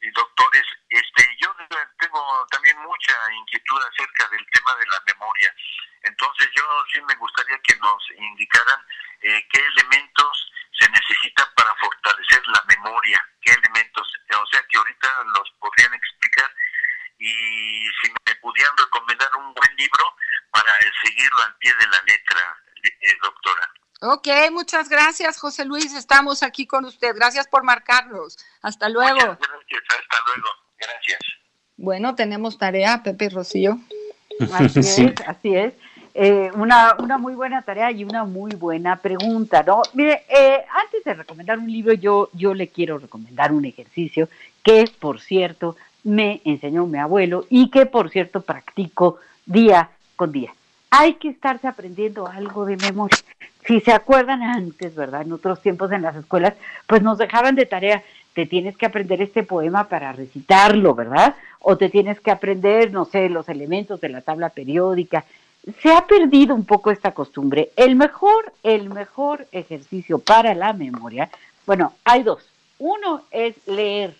[0.00, 1.54] y doctores, este, yo
[2.00, 5.54] tengo también mucha inquietud acerca del tema de la memoria.
[6.02, 8.80] Entonces yo sí me gustaría que nos indicaran
[9.22, 15.08] eh, qué elementos se necesitan para fortalecer la memoria, qué elementos, o sea que ahorita
[15.34, 16.50] los podrían explicar
[17.18, 20.04] y si me pudieran recomendar un buen libro
[20.52, 20.72] para
[21.04, 23.72] seguirlo al pie de la letra, eh, doctora.
[24.00, 25.92] Ok, muchas gracias, José Luis.
[25.94, 27.14] Estamos aquí con usted.
[27.16, 28.38] Gracias por marcarnos.
[28.62, 29.16] Hasta luego.
[29.18, 30.48] gracias, hasta luego.
[30.78, 31.18] Gracias.
[31.76, 33.78] Bueno, tenemos tarea, Pepe y Rocío.
[34.40, 35.72] Así es, así es.
[36.14, 39.82] Eh, una, una muy buena tarea y una muy buena pregunta, ¿no?
[39.94, 44.28] Mire, eh, antes de recomendar un libro, yo, yo le quiero recomendar un ejercicio
[44.64, 50.52] que, por cierto, me enseñó mi abuelo y que, por cierto, practico día con día.
[50.90, 53.18] Hay que estarse aprendiendo algo de memoria.
[53.66, 55.22] Si se acuerdan antes, ¿verdad?
[55.22, 56.54] En otros tiempos en las escuelas,
[56.86, 58.02] pues nos dejaban de tarea,
[58.38, 61.34] te tienes que aprender este poema para recitarlo, ¿verdad?
[61.58, 65.24] O te tienes que aprender, no sé, los elementos de la tabla periódica.
[65.82, 67.72] Se ha perdido un poco esta costumbre.
[67.74, 71.28] El mejor, el mejor ejercicio para la memoria,
[71.66, 72.48] bueno, hay dos.
[72.78, 74.14] Uno es leer,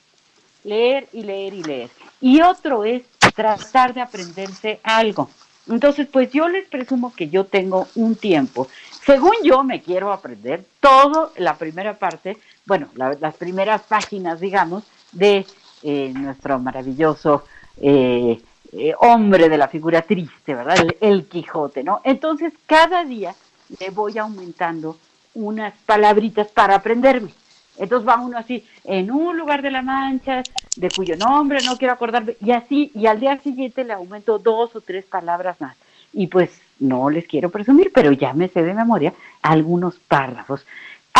[0.64, 1.90] leer y leer y leer.
[2.20, 3.04] Y otro es
[3.36, 5.30] tratar de aprenderse algo.
[5.68, 8.66] Entonces, pues yo les presumo que yo tengo un tiempo.
[9.06, 12.36] Según yo me quiero aprender todo la primera parte,
[12.68, 15.46] bueno, las primeras páginas, digamos, de
[15.82, 17.44] eh, nuestro maravilloso
[17.80, 18.38] eh,
[18.72, 20.76] eh, hombre de la figura triste, ¿verdad?
[20.78, 22.02] El, el, Quijote, ¿no?
[22.04, 23.34] Entonces, cada día
[23.80, 24.98] le voy aumentando
[25.34, 27.30] unas palabritas para aprenderme.
[27.78, 30.42] Entonces va uno así, en un lugar de la mancha,
[30.76, 34.76] de cuyo nombre no quiero acordarme, y así, y al día siguiente le aumento dos
[34.76, 35.76] o tres palabras más.
[36.12, 36.50] Y pues
[36.80, 40.66] no les quiero presumir, pero ya me sé de memoria algunos párrafos.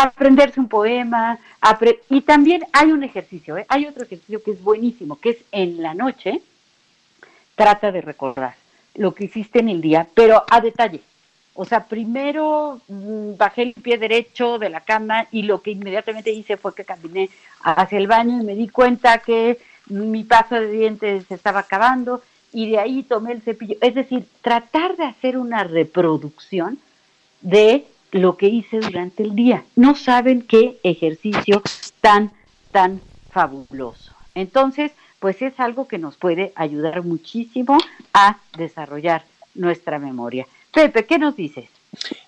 [0.01, 1.39] Aprenderse un poema,
[2.09, 3.67] y también hay un ejercicio, ¿eh?
[3.69, 6.41] hay otro ejercicio que es buenísimo, que es en la noche,
[7.57, 8.55] trata de recordar
[8.95, 11.01] lo que hiciste en el día, pero a detalle.
[11.55, 16.31] O sea, primero mm, bajé el pie derecho de la cama y lo que inmediatamente
[16.31, 17.31] hice fue que caminé
[17.63, 22.23] hacia el baño y me di cuenta que mi paso de dientes se estaba acabando
[22.53, 23.77] y de ahí tomé el cepillo.
[23.81, 26.79] Es decir, tratar de hacer una reproducción
[27.41, 29.65] de lo que hice durante el día.
[29.77, 31.63] No saben qué ejercicio
[32.01, 32.31] tan,
[32.73, 33.01] tan
[33.31, 34.13] fabuloso.
[34.35, 37.79] Entonces, pues es algo que nos puede ayudar muchísimo
[38.15, 40.47] a desarrollar nuestra memoria.
[40.73, 41.69] Pepe, ¿qué nos dices?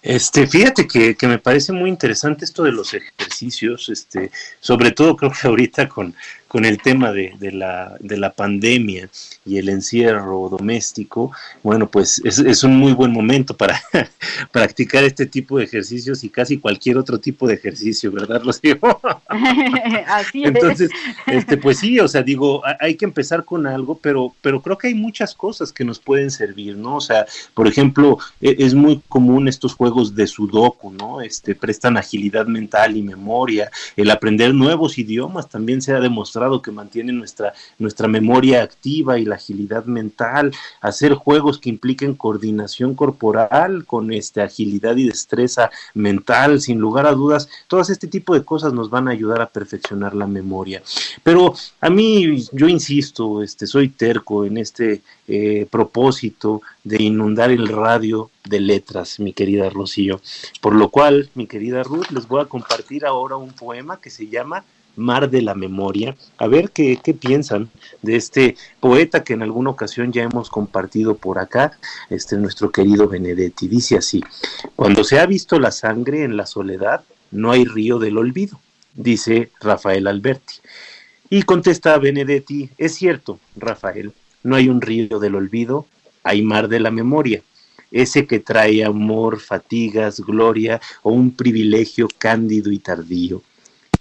[0.03, 5.15] Este, fíjate que, que, me parece muy interesante esto de los ejercicios, este, sobre todo
[5.17, 6.15] creo que ahorita con,
[6.51, 9.09] con el tema de, de, la, de la pandemia
[9.47, 11.31] y el encierro doméstico,
[11.63, 13.81] bueno, pues es, es un muy buen momento para
[14.51, 18.81] practicar este tipo de ejercicios y casi cualquier otro tipo de ejercicio, ¿verdad, Rocío?
[20.09, 20.91] Así Entonces,
[21.29, 24.89] este, pues sí, o sea, digo, hay que empezar con algo, pero, pero creo que
[24.89, 26.97] hay muchas cosas que nos pueden servir, ¿no?
[26.97, 31.21] O sea, por ejemplo, e, es muy común estos juegos de sudoku, ¿no?
[31.21, 36.01] Este, prestan agilidad mental y memoria, el aprender nuevos idiomas también se ha
[36.63, 42.95] que mantiene nuestra, nuestra memoria activa y la agilidad mental, hacer juegos que impliquen coordinación
[42.95, 48.45] corporal con este, agilidad y destreza mental, sin lugar a dudas, todas este tipo de
[48.45, 50.83] cosas nos van a ayudar a perfeccionar la memoria.
[51.23, 57.69] Pero a mí, yo insisto, este, soy terco en este eh, propósito de inundar el
[57.69, 60.21] radio de letras, mi querida Rocío.
[60.61, 64.29] Por lo cual, mi querida Ruth, les voy a compartir ahora un poema que se
[64.29, 64.65] llama
[64.97, 66.17] Mar de la Memoria.
[66.39, 67.71] A ver qué, qué, piensan
[68.03, 71.79] de este poeta que en alguna ocasión ya hemos compartido por acá,
[72.09, 73.69] este nuestro querido Benedetti.
[73.69, 74.23] Dice así,
[74.77, 78.61] cuando se ha visto la sangre en la soledad, no hay río del olvido,
[78.95, 80.55] dice Rafael Alberti.
[81.29, 84.13] Y contesta Benedetti, es cierto, Rafael,
[84.43, 85.87] no hay un río del olvido,
[86.25, 87.43] hay mar de la memoria
[87.91, 93.43] ese que trae amor, fatigas, gloria o un privilegio cándido y tardío.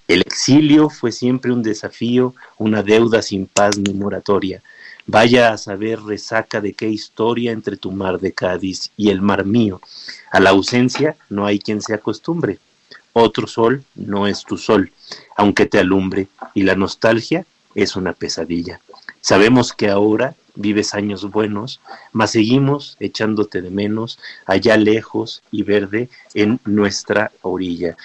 [0.09, 4.63] El exilio fue siempre un desafío, una deuda sin paz ni moratoria.
[5.05, 9.45] Vaya a saber resaca de qué historia entre tu mar de Cádiz y el mar
[9.45, 9.79] mío.
[10.31, 12.57] A la ausencia no hay quien se acostumbre.
[13.13, 14.91] Otro sol no es tu sol,
[15.37, 17.45] aunque te alumbre, y la nostalgia
[17.75, 18.81] es una pesadilla.
[19.21, 21.81] Sabemos que ahora vives años buenos,
[22.13, 27.95] mas seguimos echándote de menos allá lejos y verde en nuestra orilla.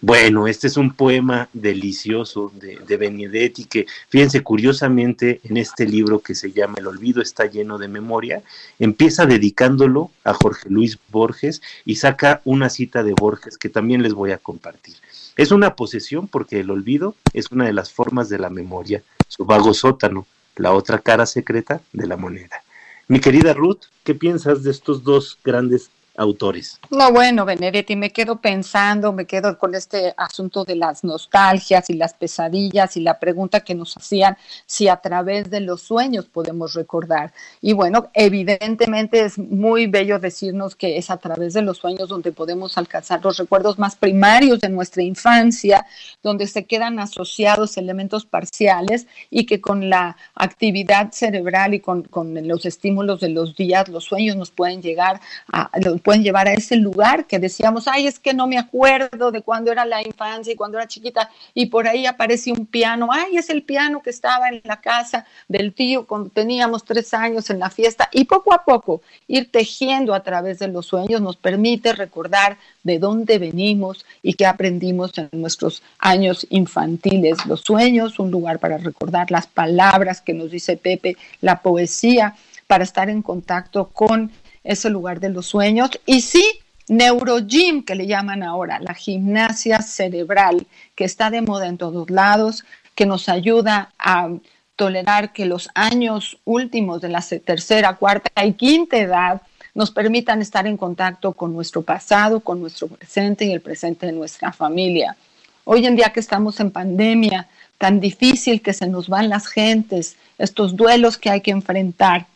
[0.00, 6.20] Bueno, este es un poema delicioso de, de, Benedetti que, fíjense, curiosamente en este libro
[6.20, 8.42] que se llama El olvido está lleno de memoria,
[8.78, 14.14] empieza dedicándolo a Jorge Luis Borges y saca una cita de Borges que también les
[14.14, 14.94] voy a compartir.
[15.36, 19.44] Es una posesión porque el olvido es una de las formas de la memoria, su
[19.44, 22.62] vago sótano, la otra cara secreta de la moneda.
[23.08, 26.80] Mi querida Ruth, ¿qué piensas de estos dos grandes autores.
[26.90, 31.94] No, bueno, Benedetti, me quedo pensando, me quedo con este asunto de las nostalgias y
[31.94, 36.74] las pesadillas y la pregunta que nos hacían si a través de los sueños podemos
[36.74, 37.32] recordar.
[37.60, 42.32] Y bueno, evidentemente es muy bello decirnos que es a través de los sueños donde
[42.32, 45.86] podemos alcanzar los recuerdos más primarios de nuestra infancia,
[46.22, 52.46] donde se quedan asociados elementos parciales y que con la actividad cerebral y con, con
[52.48, 55.20] los estímulos de los días, los sueños nos pueden llegar
[55.52, 55.70] a
[56.08, 59.70] pueden llevar a ese lugar que decíamos, ay, es que no me acuerdo de cuando
[59.70, 63.50] era la infancia y cuando era chiquita, y por ahí aparece un piano, ay, es
[63.50, 67.68] el piano que estaba en la casa del tío cuando teníamos tres años en la
[67.68, 72.56] fiesta, y poco a poco ir tejiendo a través de los sueños nos permite recordar
[72.84, 77.44] de dónde venimos y qué aprendimos en nuestros años infantiles.
[77.44, 82.34] Los sueños, un lugar para recordar las palabras que nos dice Pepe, la poesía,
[82.66, 84.30] para estar en contacto con
[84.68, 85.90] ese lugar de los sueños.
[86.04, 86.44] Y sí,
[86.88, 92.64] neurogym, que le llaman ahora, la gimnasia cerebral, que está de moda en todos lados,
[92.94, 94.28] que nos ayuda a
[94.76, 99.42] tolerar que los años últimos de la tercera, cuarta y quinta edad
[99.74, 104.12] nos permitan estar en contacto con nuestro pasado, con nuestro presente y el presente de
[104.12, 105.16] nuestra familia.
[105.64, 107.48] Hoy en día que estamos en pandemia,
[107.78, 112.26] tan difícil que se nos van las gentes, estos duelos que hay que enfrentar,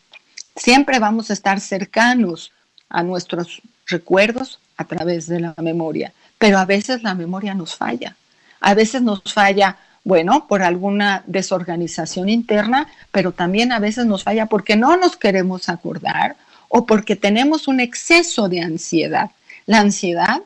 [0.55, 2.51] Siempre vamos a estar cercanos
[2.89, 8.15] a nuestros recuerdos a través de la memoria, pero a veces la memoria nos falla.
[8.59, 14.45] A veces nos falla, bueno, por alguna desorganización interna, pero también a veces nos falla
[14.45, 16.35] porque no nos queremos acordar
[16.69, 19.31] o porque tenemos un exceso de ansiedad.
[19.65, 20.41] La ansiedad,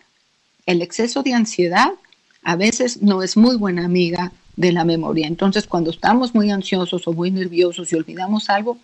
[0.66, 1.92] el exceso de ansiedad,
[2.44, 5.28] a veces no es muy buena amiga de la memoria.
[5.28, 8.78] Entonces, cuando estamos muy ansiosos o muy nerviosos y olvidamos algo,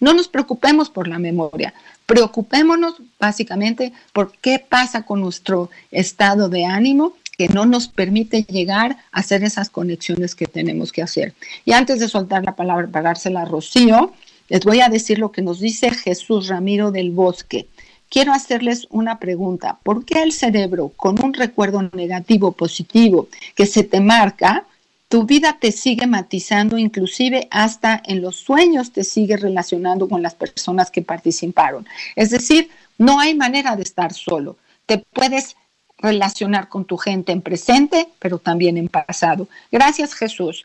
[0.00, 1.74] no nos preocupemos por la memoria,
[2.06, 8.96] preocupémonos básicamente por qué pasa con nuestro estado de ánimo que no nos permite llegar
[9.12, 11.34] a hacer esas conexiones que tenemos que hacer.
[11.64, 14.12] Y antes de soltar la palabra para dársela a Rocío,
[14.48, 17.68] les voy a decir lo que nos dice Jesús Ramiro del Bosque.
[18.08, 19.78] Quiero hacerles una pregunta.
[19.82, 24.64] ¿Por qué el cerebro, con un recuerdo negativo positivo que se te marca,
[25.08, 30.34] tu vida te sigue matizando, inclusive hasta en los sueños te sigue relacionando con las
[30.34, 31.86] personas que participaron.
[32.14, 34.56] Es decir, no hay manera de estar solo.
[34.86, 35.56] Te puedes
[35.98, 39.48] relacionar con tu gente en presente, pero también en pasado.
[39.72, 40.64] Gracias, Jesús.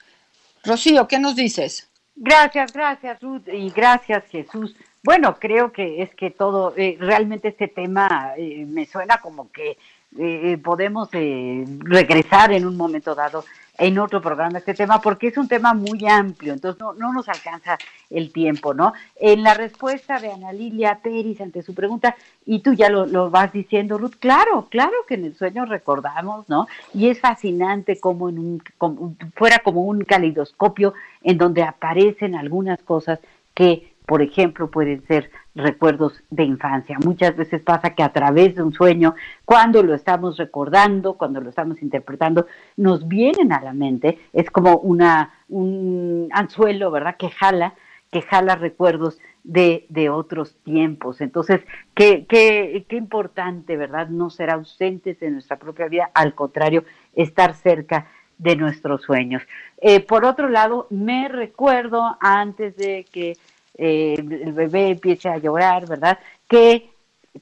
[0.64, 1.90] Rocío, ¿qué nos dices?
[2.16, 4.76] Gracias, gracias, Ruth, y gracias, Jesús.
[5.04, 9.78] Bueno, creo que es que todo, eh, realmente este tema eh, me suena como que
[10.20, 13.44] eh, podemos regresar en un momento dado
[13.78, 17.28] en otro programa este tema porque es un tema muy amplio, entonces no, no nos
[17.28, 17.78] alcanza
[18.10, 18.94] el tiempo, ¿no?
[19.16, 23.32] En la respuesta de Ana Lilia Peris ante su pregunta, y tú ya lo, lo,
[23.32, 26.68] vas diciendo, Ruth, claro, claro que en el sueño recordamos, ¿no?
[26.94, 30.94] Y es fascinante como en un, como, fuera como un calidoscopio
[31.24, 33.20] en donde aparecen algunas cosas
[33.56, 36.98] que por ejemplo, pueden ser recuerdos de infancia.
[37.04, 41.50] Muchas veces pasa que a través de un sueño, cuando lo estamos recordando, cuando lo
[41.50, 42.48] estamos interpretando,
[42.78, 47.76] nos vienen a la mente, es como una, un anzuelo, ¿verdad?, que jala,
[48.12, 51.22] que jala recuerdos de, de otros tiempos.
[51.22, 51.62] Entonces,
[51.94, 56.84] qué, qué, qué importante, ¿verdad?, no ser ausentes de nuestra propia vida, al contrario,
[57.14, 58.08] estar cerca
[58.40, 59.44] de nuestros sueños.
[59.78, 63.38] Eh, por otro lado, me recuerdo antes de que
[63.76, 66.20] eh, el bebé empiece a llorar, ¿verdad?
[66.48, 66.90] Que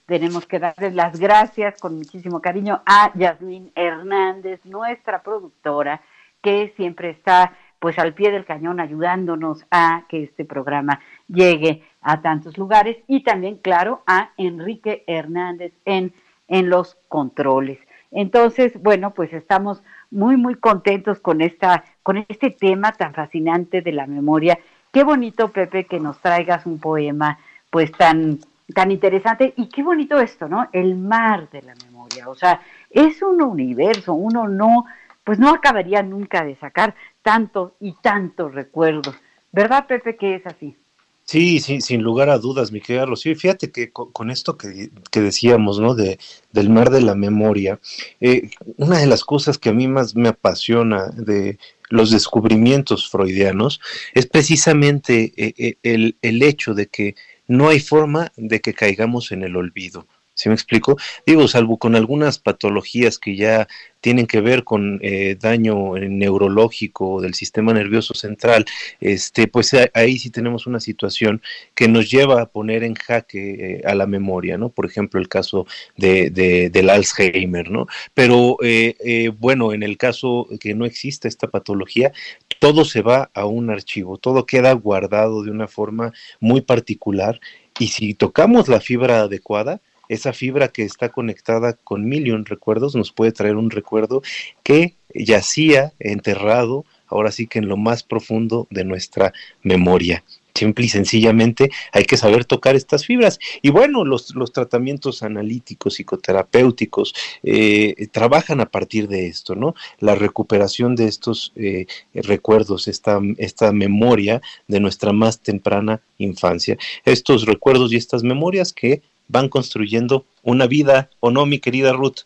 [0.05, 6.01] tenemos que darle las gracias con muchísimo cariño a Yasmín Hernández, nuestra productora,
[6.41, 12.21] que siempre está pues al pie del cañón ayudándonos a que este programa llegue a
[12.21, 16.13] tantos lugares y también, claro, a Enrique Hernández en,
[16.47, 17.79] en los controles.
[18.11, 23.93] Entonces, bueno, pues estamos muy, muy contentos con, esta, con este tema tan fascinante de
[23.93, 24.59] la memoria
[24.91, 27.39] Qué bonito, Pepe, que nos traigas un poema
[27.69, 28.39] pues tan,
[28.73, 30.67] tan interesante y qué bonito esto, ¿no?
[30.73, 32.27] El mar de la memoria.
[32.27, 34.85] O sea, es un universo, uno no,
[35.23, 39.15] pues no acabaría nunca de sacar tanto y tantos recuerdos.
[39.53, 40.75] ¿Verdad, Pepe, que es así?
[41.23, 43.33] Sí, sí, sin lugar a dudas, mi querida Rocío.
[43.35, 45.95] Fíjate que con, esto que, que, decíamos, ¿no?
[45.95, 46.19] De,
[46.51, 47.79] del mar de la memoria,
[48.19, 51.57] eh, una de las cosas que a mí más me apasiona de
[51.91, 53.79] los descubrimientos freudianos
[54.13, 57.15] es precisamente eh, eh, el, el hecho de que
[57.47, 60.07] no hay forma de que caigamos en el olvido.
[60.33, 60.97] ¿Sí me explico?
[61.25, 63.67] Digo, salvo con algunas patologías que ya
[63.99, 68.65] tienen que ver con eh, daño neurológico del sistema nervioso central,
[68.99, 71.41] este, pues ahí sí tenemos una situación
[71.75, 74.69] que nos lleva a poner en jaque eh, a la memoria, ¿no?
[74.69, 75.67] Por ejemplo, el caso
[75.97, 76.31] de,
[76.71, 77.87] del Alzheimer, ¿no?
[78.13, 82.11] Pero eh, bueno, en el caso que no existe esta patología,
[82.59, 87.39] todo se va a un archivo, todo queda guardado de una forma muy particular
[87.79, 89.81] y si tocamos la fibra adecuada,
[90.11, 94.21] esa fibra que está conectada con millón recuerdos nos puede traer un recuerdo
[94.61, 99.33] que yacía enterrado, ahora sí que en lo más profundo de nuestra
[99.63, 100.23] memoria.
[100.53, 103.39] Simple y sencillamente hay que saber tocar estas fibras.
[103.61, 109.75] Y bueno, los, los tratamientos analíticos, psicoterapéuticos, eh, trabajan a partir de esto, ¿no?
[109.99, 116.77] La recuperación de estos eh, recuerdos, esta, esta memoria de nuestra más temprana infancia.
[117.05, 122.21] Estos recuerdos y estas memorias que van construyendo una vida, ¿o no, mi querida Ruth?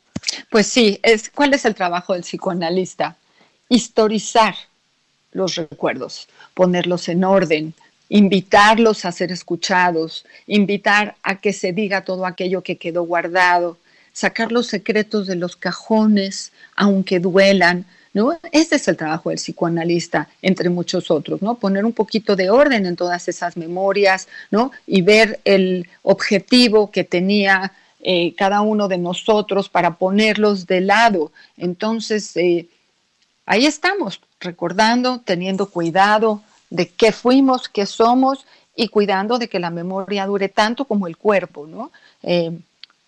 [0.49, 3.17] Pues sí, es, ¿cuál es el trabajo del psicoanalista?
[3.69, 4.55] Historizar
[5.31, 7.73] los recuerdos, ponerlos en orden,
[8.09, 13.77] invitarlos a ser escuchados, invitar a que se diga todo aquello que quedó guardado,
[14.13, 17.85] sacar los secretos de los cajones, aunque duelan,
[18.15, 18.39] ¿no?
[18.53, 21.55] Este es el trabajo del psicoanalista, entre muchos otros, ¿no?
[21.55, 24.71] Poner un poquito de orden en todas esas memorias, ¿no?
[24.87, 31.33] Y ver el objetivo que tenía eh, cada uno de nosotros para ponerlos de lado.
[31.57, 32.67] Entonces, eh,
[33.45, 38.45] ahí estamos, recordando, teniendo cuidado de qué fuimos, qué somos
[38.77, 41.91] y cuidando de que la memoria dure tanto como el cuerpo, ¿no?
[42.23, 42.57] Eh,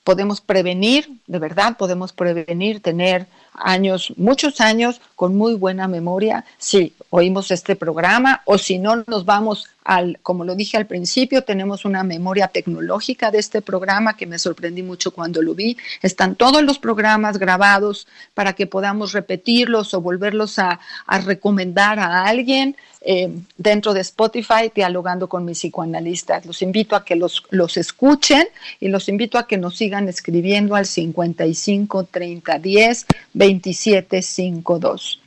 [0.04, 3.26] podemos prevenir, de verdad podemos prevenir tener
[3.58, 9.26] años, muchos años con muy buena memoria si oímos este programa o si no nos
[9.26, 14.28] vamos al, como lo dije al principio, tenemos una memoria tecnológica de este programa que
[14.28, 15.78] me sorprendí mucho cuando lo vi.
[16.02, 20.80] Están todos los programas grabados para que podamos repetirlos o volverlos a,
[21.26, 26.46] recomendar a alguien eh, dentro de Spotify, dialogando con mis psicoanalistas.
[26.46, 28.46] Los invito a que los, los escuchen
[28.82, 33.06] y los invito a que nos sigan escribiendo al 55 30 10
[33.48, 35.22] 2752.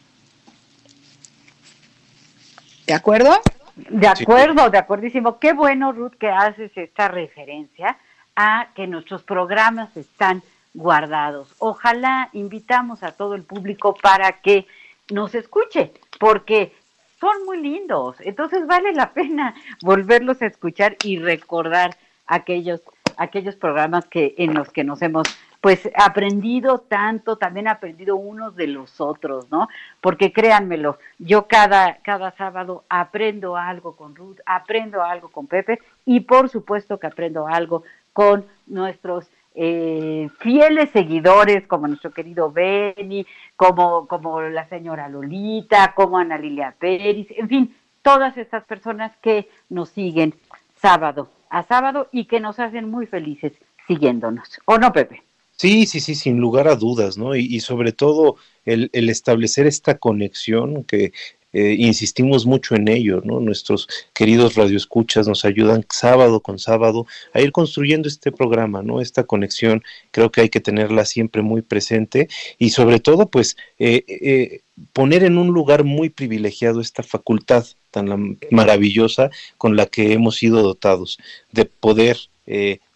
[2.86, 3.30] ¿De acuerdo?
[3.76, 5.38] De acuerdo, de acuerdísimo.
[5.38, 7.96] Qué bueno, Ruth, que haces esta referencia
[8.36, 10.42] a que nuestros programas están
[10.74, 11.54] guardados.
[11.58, 14.66] Ojalá invitamos a todo el público para que
[15.10, 16.74] nos escuche, porque
[17.18, 18.16] son muy lindos.
[18.20, 21.96] Entonces vale la pena volverlos a escuchar y recordar
[22.26, 22.82] aquellos
[23.16, 25.28] aquellos programas que en los que nos hemos
[25.60, 29.68] pues aprendido tanto, también aprendido unos de los otros, ¿no?
[30.00, 36.20] Porque créanmelo, yo cada, cada sábado aprendo algo con Ruth, aprendo algo con Pepe y
[36.20, 37.82] por supuesto que aprendo algo
[38.12, 46.18] con nuestros eh, fieles seguidores como nuestro querido Benny, como, como la señora Lolita, como
[46.18, 50.34] Ana Lilia Pérez, en fin, todas estas personas que nos siguen
[50.76, 53.52] sábado a sábado y que nos hacen muy felices
[53.86, 54.60] siguiéndonos.
[54.64, 55.24] ¿O no, Pepe?
[55.60, 57.36] Sí, sí, sí, sin lugar a dudas, ¿no?
[57.36, 61.12] Y, sobre todo el, establecer esta conexión que
[61.52, 63.40] eh, insistimos mucho en ello, ¿no?
[63.40, 69.02] Nuestros queridos radioescuchas nos ayudan sábado con sábado a ir construyendo este programa, ¿no?
[69.02, 69.82] Esta conexión
[70.12, 74.60] creo que hay que tenerla siempre muy presente y sobre todo, pues, eh, eh,
[74.94, 80.62] poner en un lugar muy privilegiado esta facultad tan maravillosa con la que hemos sido
[80.62, 81.18] dotados
[81.52, 82.16] de poder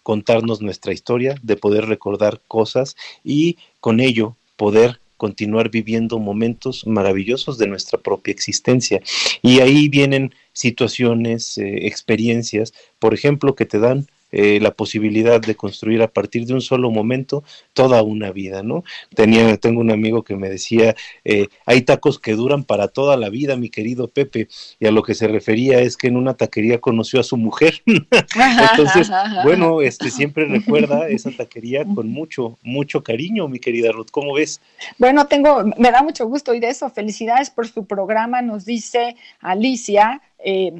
[0.05, 2.95] contarnos nuestra historia, de poder recordar cosas
[3.25, 9.01] y con ello poder continuar viviendo momentos maravillosos de nuestra propia existencia.
[9.43, 15.55] Y ahí vienen situaciones, eh, experiencias, por ejemplo, que te dan eh, la posibilidad de
[15.55, 18.83] construir a partir de un solo momento toda una vida, ¿no?
[19.15, 23.29] Tenía, tengo un amigo que me decía, eh, hay tacos que duran para toda la
[23.29, 24.49] vida, mi querido Pepe,
[24.81, 27.83] y a lo que se refería es que en una taquería conoció a su mujer.
[27.87, 29.09] Entonces,
[29.45, 34.61] bueno, este siempre recuerda esa taquería con mucho, mucho cariño, mi querida Ruth, ¿cómo ves?
[34.99, 36.91] Bueno, tengo, me da mucho gusto y eso.
[36.91, 40.21] Felicidades por su programa, nos dice Alicia.
[40.47, 40.73] Eh,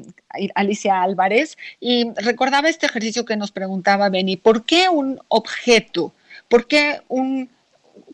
[0.53, 6.13] Alicia Álvarez, y recordaba este ejercicio que nos preguntaba Beni, ¿por qué un objeto?
[6.47, 7.49] ¿Por qué un,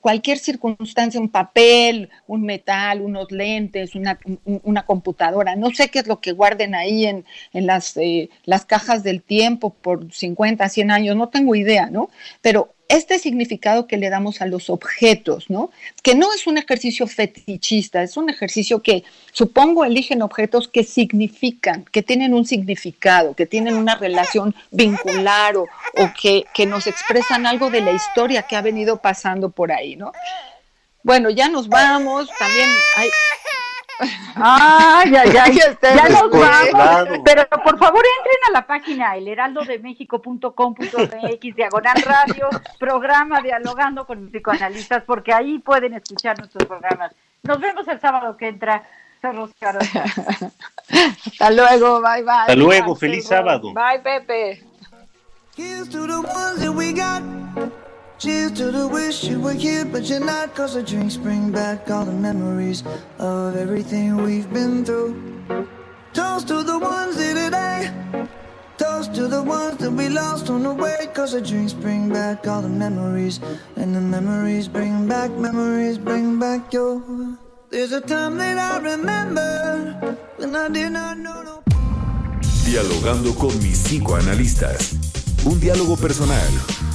[0.01, 6.19] cualquier circunstancia, un papel, un metal, unos lentes, una, computadora, no sé qué es lo
[6.19, 11.15] que guarden ahí en, en las, eh, las cajas del tiempo por 50, 100 años,
[11.15, 12.09] no tengo idea, ¿no?
[12.41, 15.71] Pero este significado que le damos a los objetos, ¿no?
[16.03, 21.85] Que no es un ejercicio fetichista, es un ejercicio que, supongo, eligen objetos que significan,
[21.91, 25.67] que tienen un significado, que tienen una relación vincular o,
[26.21, 30.11] que, que nos expresan algo de la historia que ha venido pasando por ahí, ¿no?
[31.03, 33.09] Bueno, ya nos vamos, también hay,
[34.35, 35.77] Ah, ya, ya, ya
[36.09, 37.19] nos vamos.
[37.23, 42.49] Pero por favor entren a la página elheraldodemexico.com.mx, diagonal radio,
[42.79, 47.13] programa Dialogando con mis psicoanalistas, porque ahí pueden escuchar nuestros programas.
[47.43, 48.83] Nos vemos el sábado que entra.
[49.21, 49.33] Hasta
[51.51, 52.31] luego, bye bye.
[52.31, 53.71] Hasta luego, feliz sábado.
[53.71, 54.63] Bye, Pepe.
[58.21, 60.53] Cheers to the wish you were here, but you're not.
[60.53, 62.83] Cause the drinks bring back all the memories
[63.17, 65.17] of everything we've been through.
[66.13, 67.89] Toast to the ones here today.
[68.77, 71.09] Toast to the ones that we lost on the way.
[71.15, 73.39] Cause the drinks bring back all the memories.
[73.75, 77.01] And the memories bring back, memories bring back your.
[77.71, 81.63] There's a time that I remember when I did not know no.
[82.69, 84.93] Dialogando con mis psicoanalistas.
[85.43, 86.80] Un diálogo personal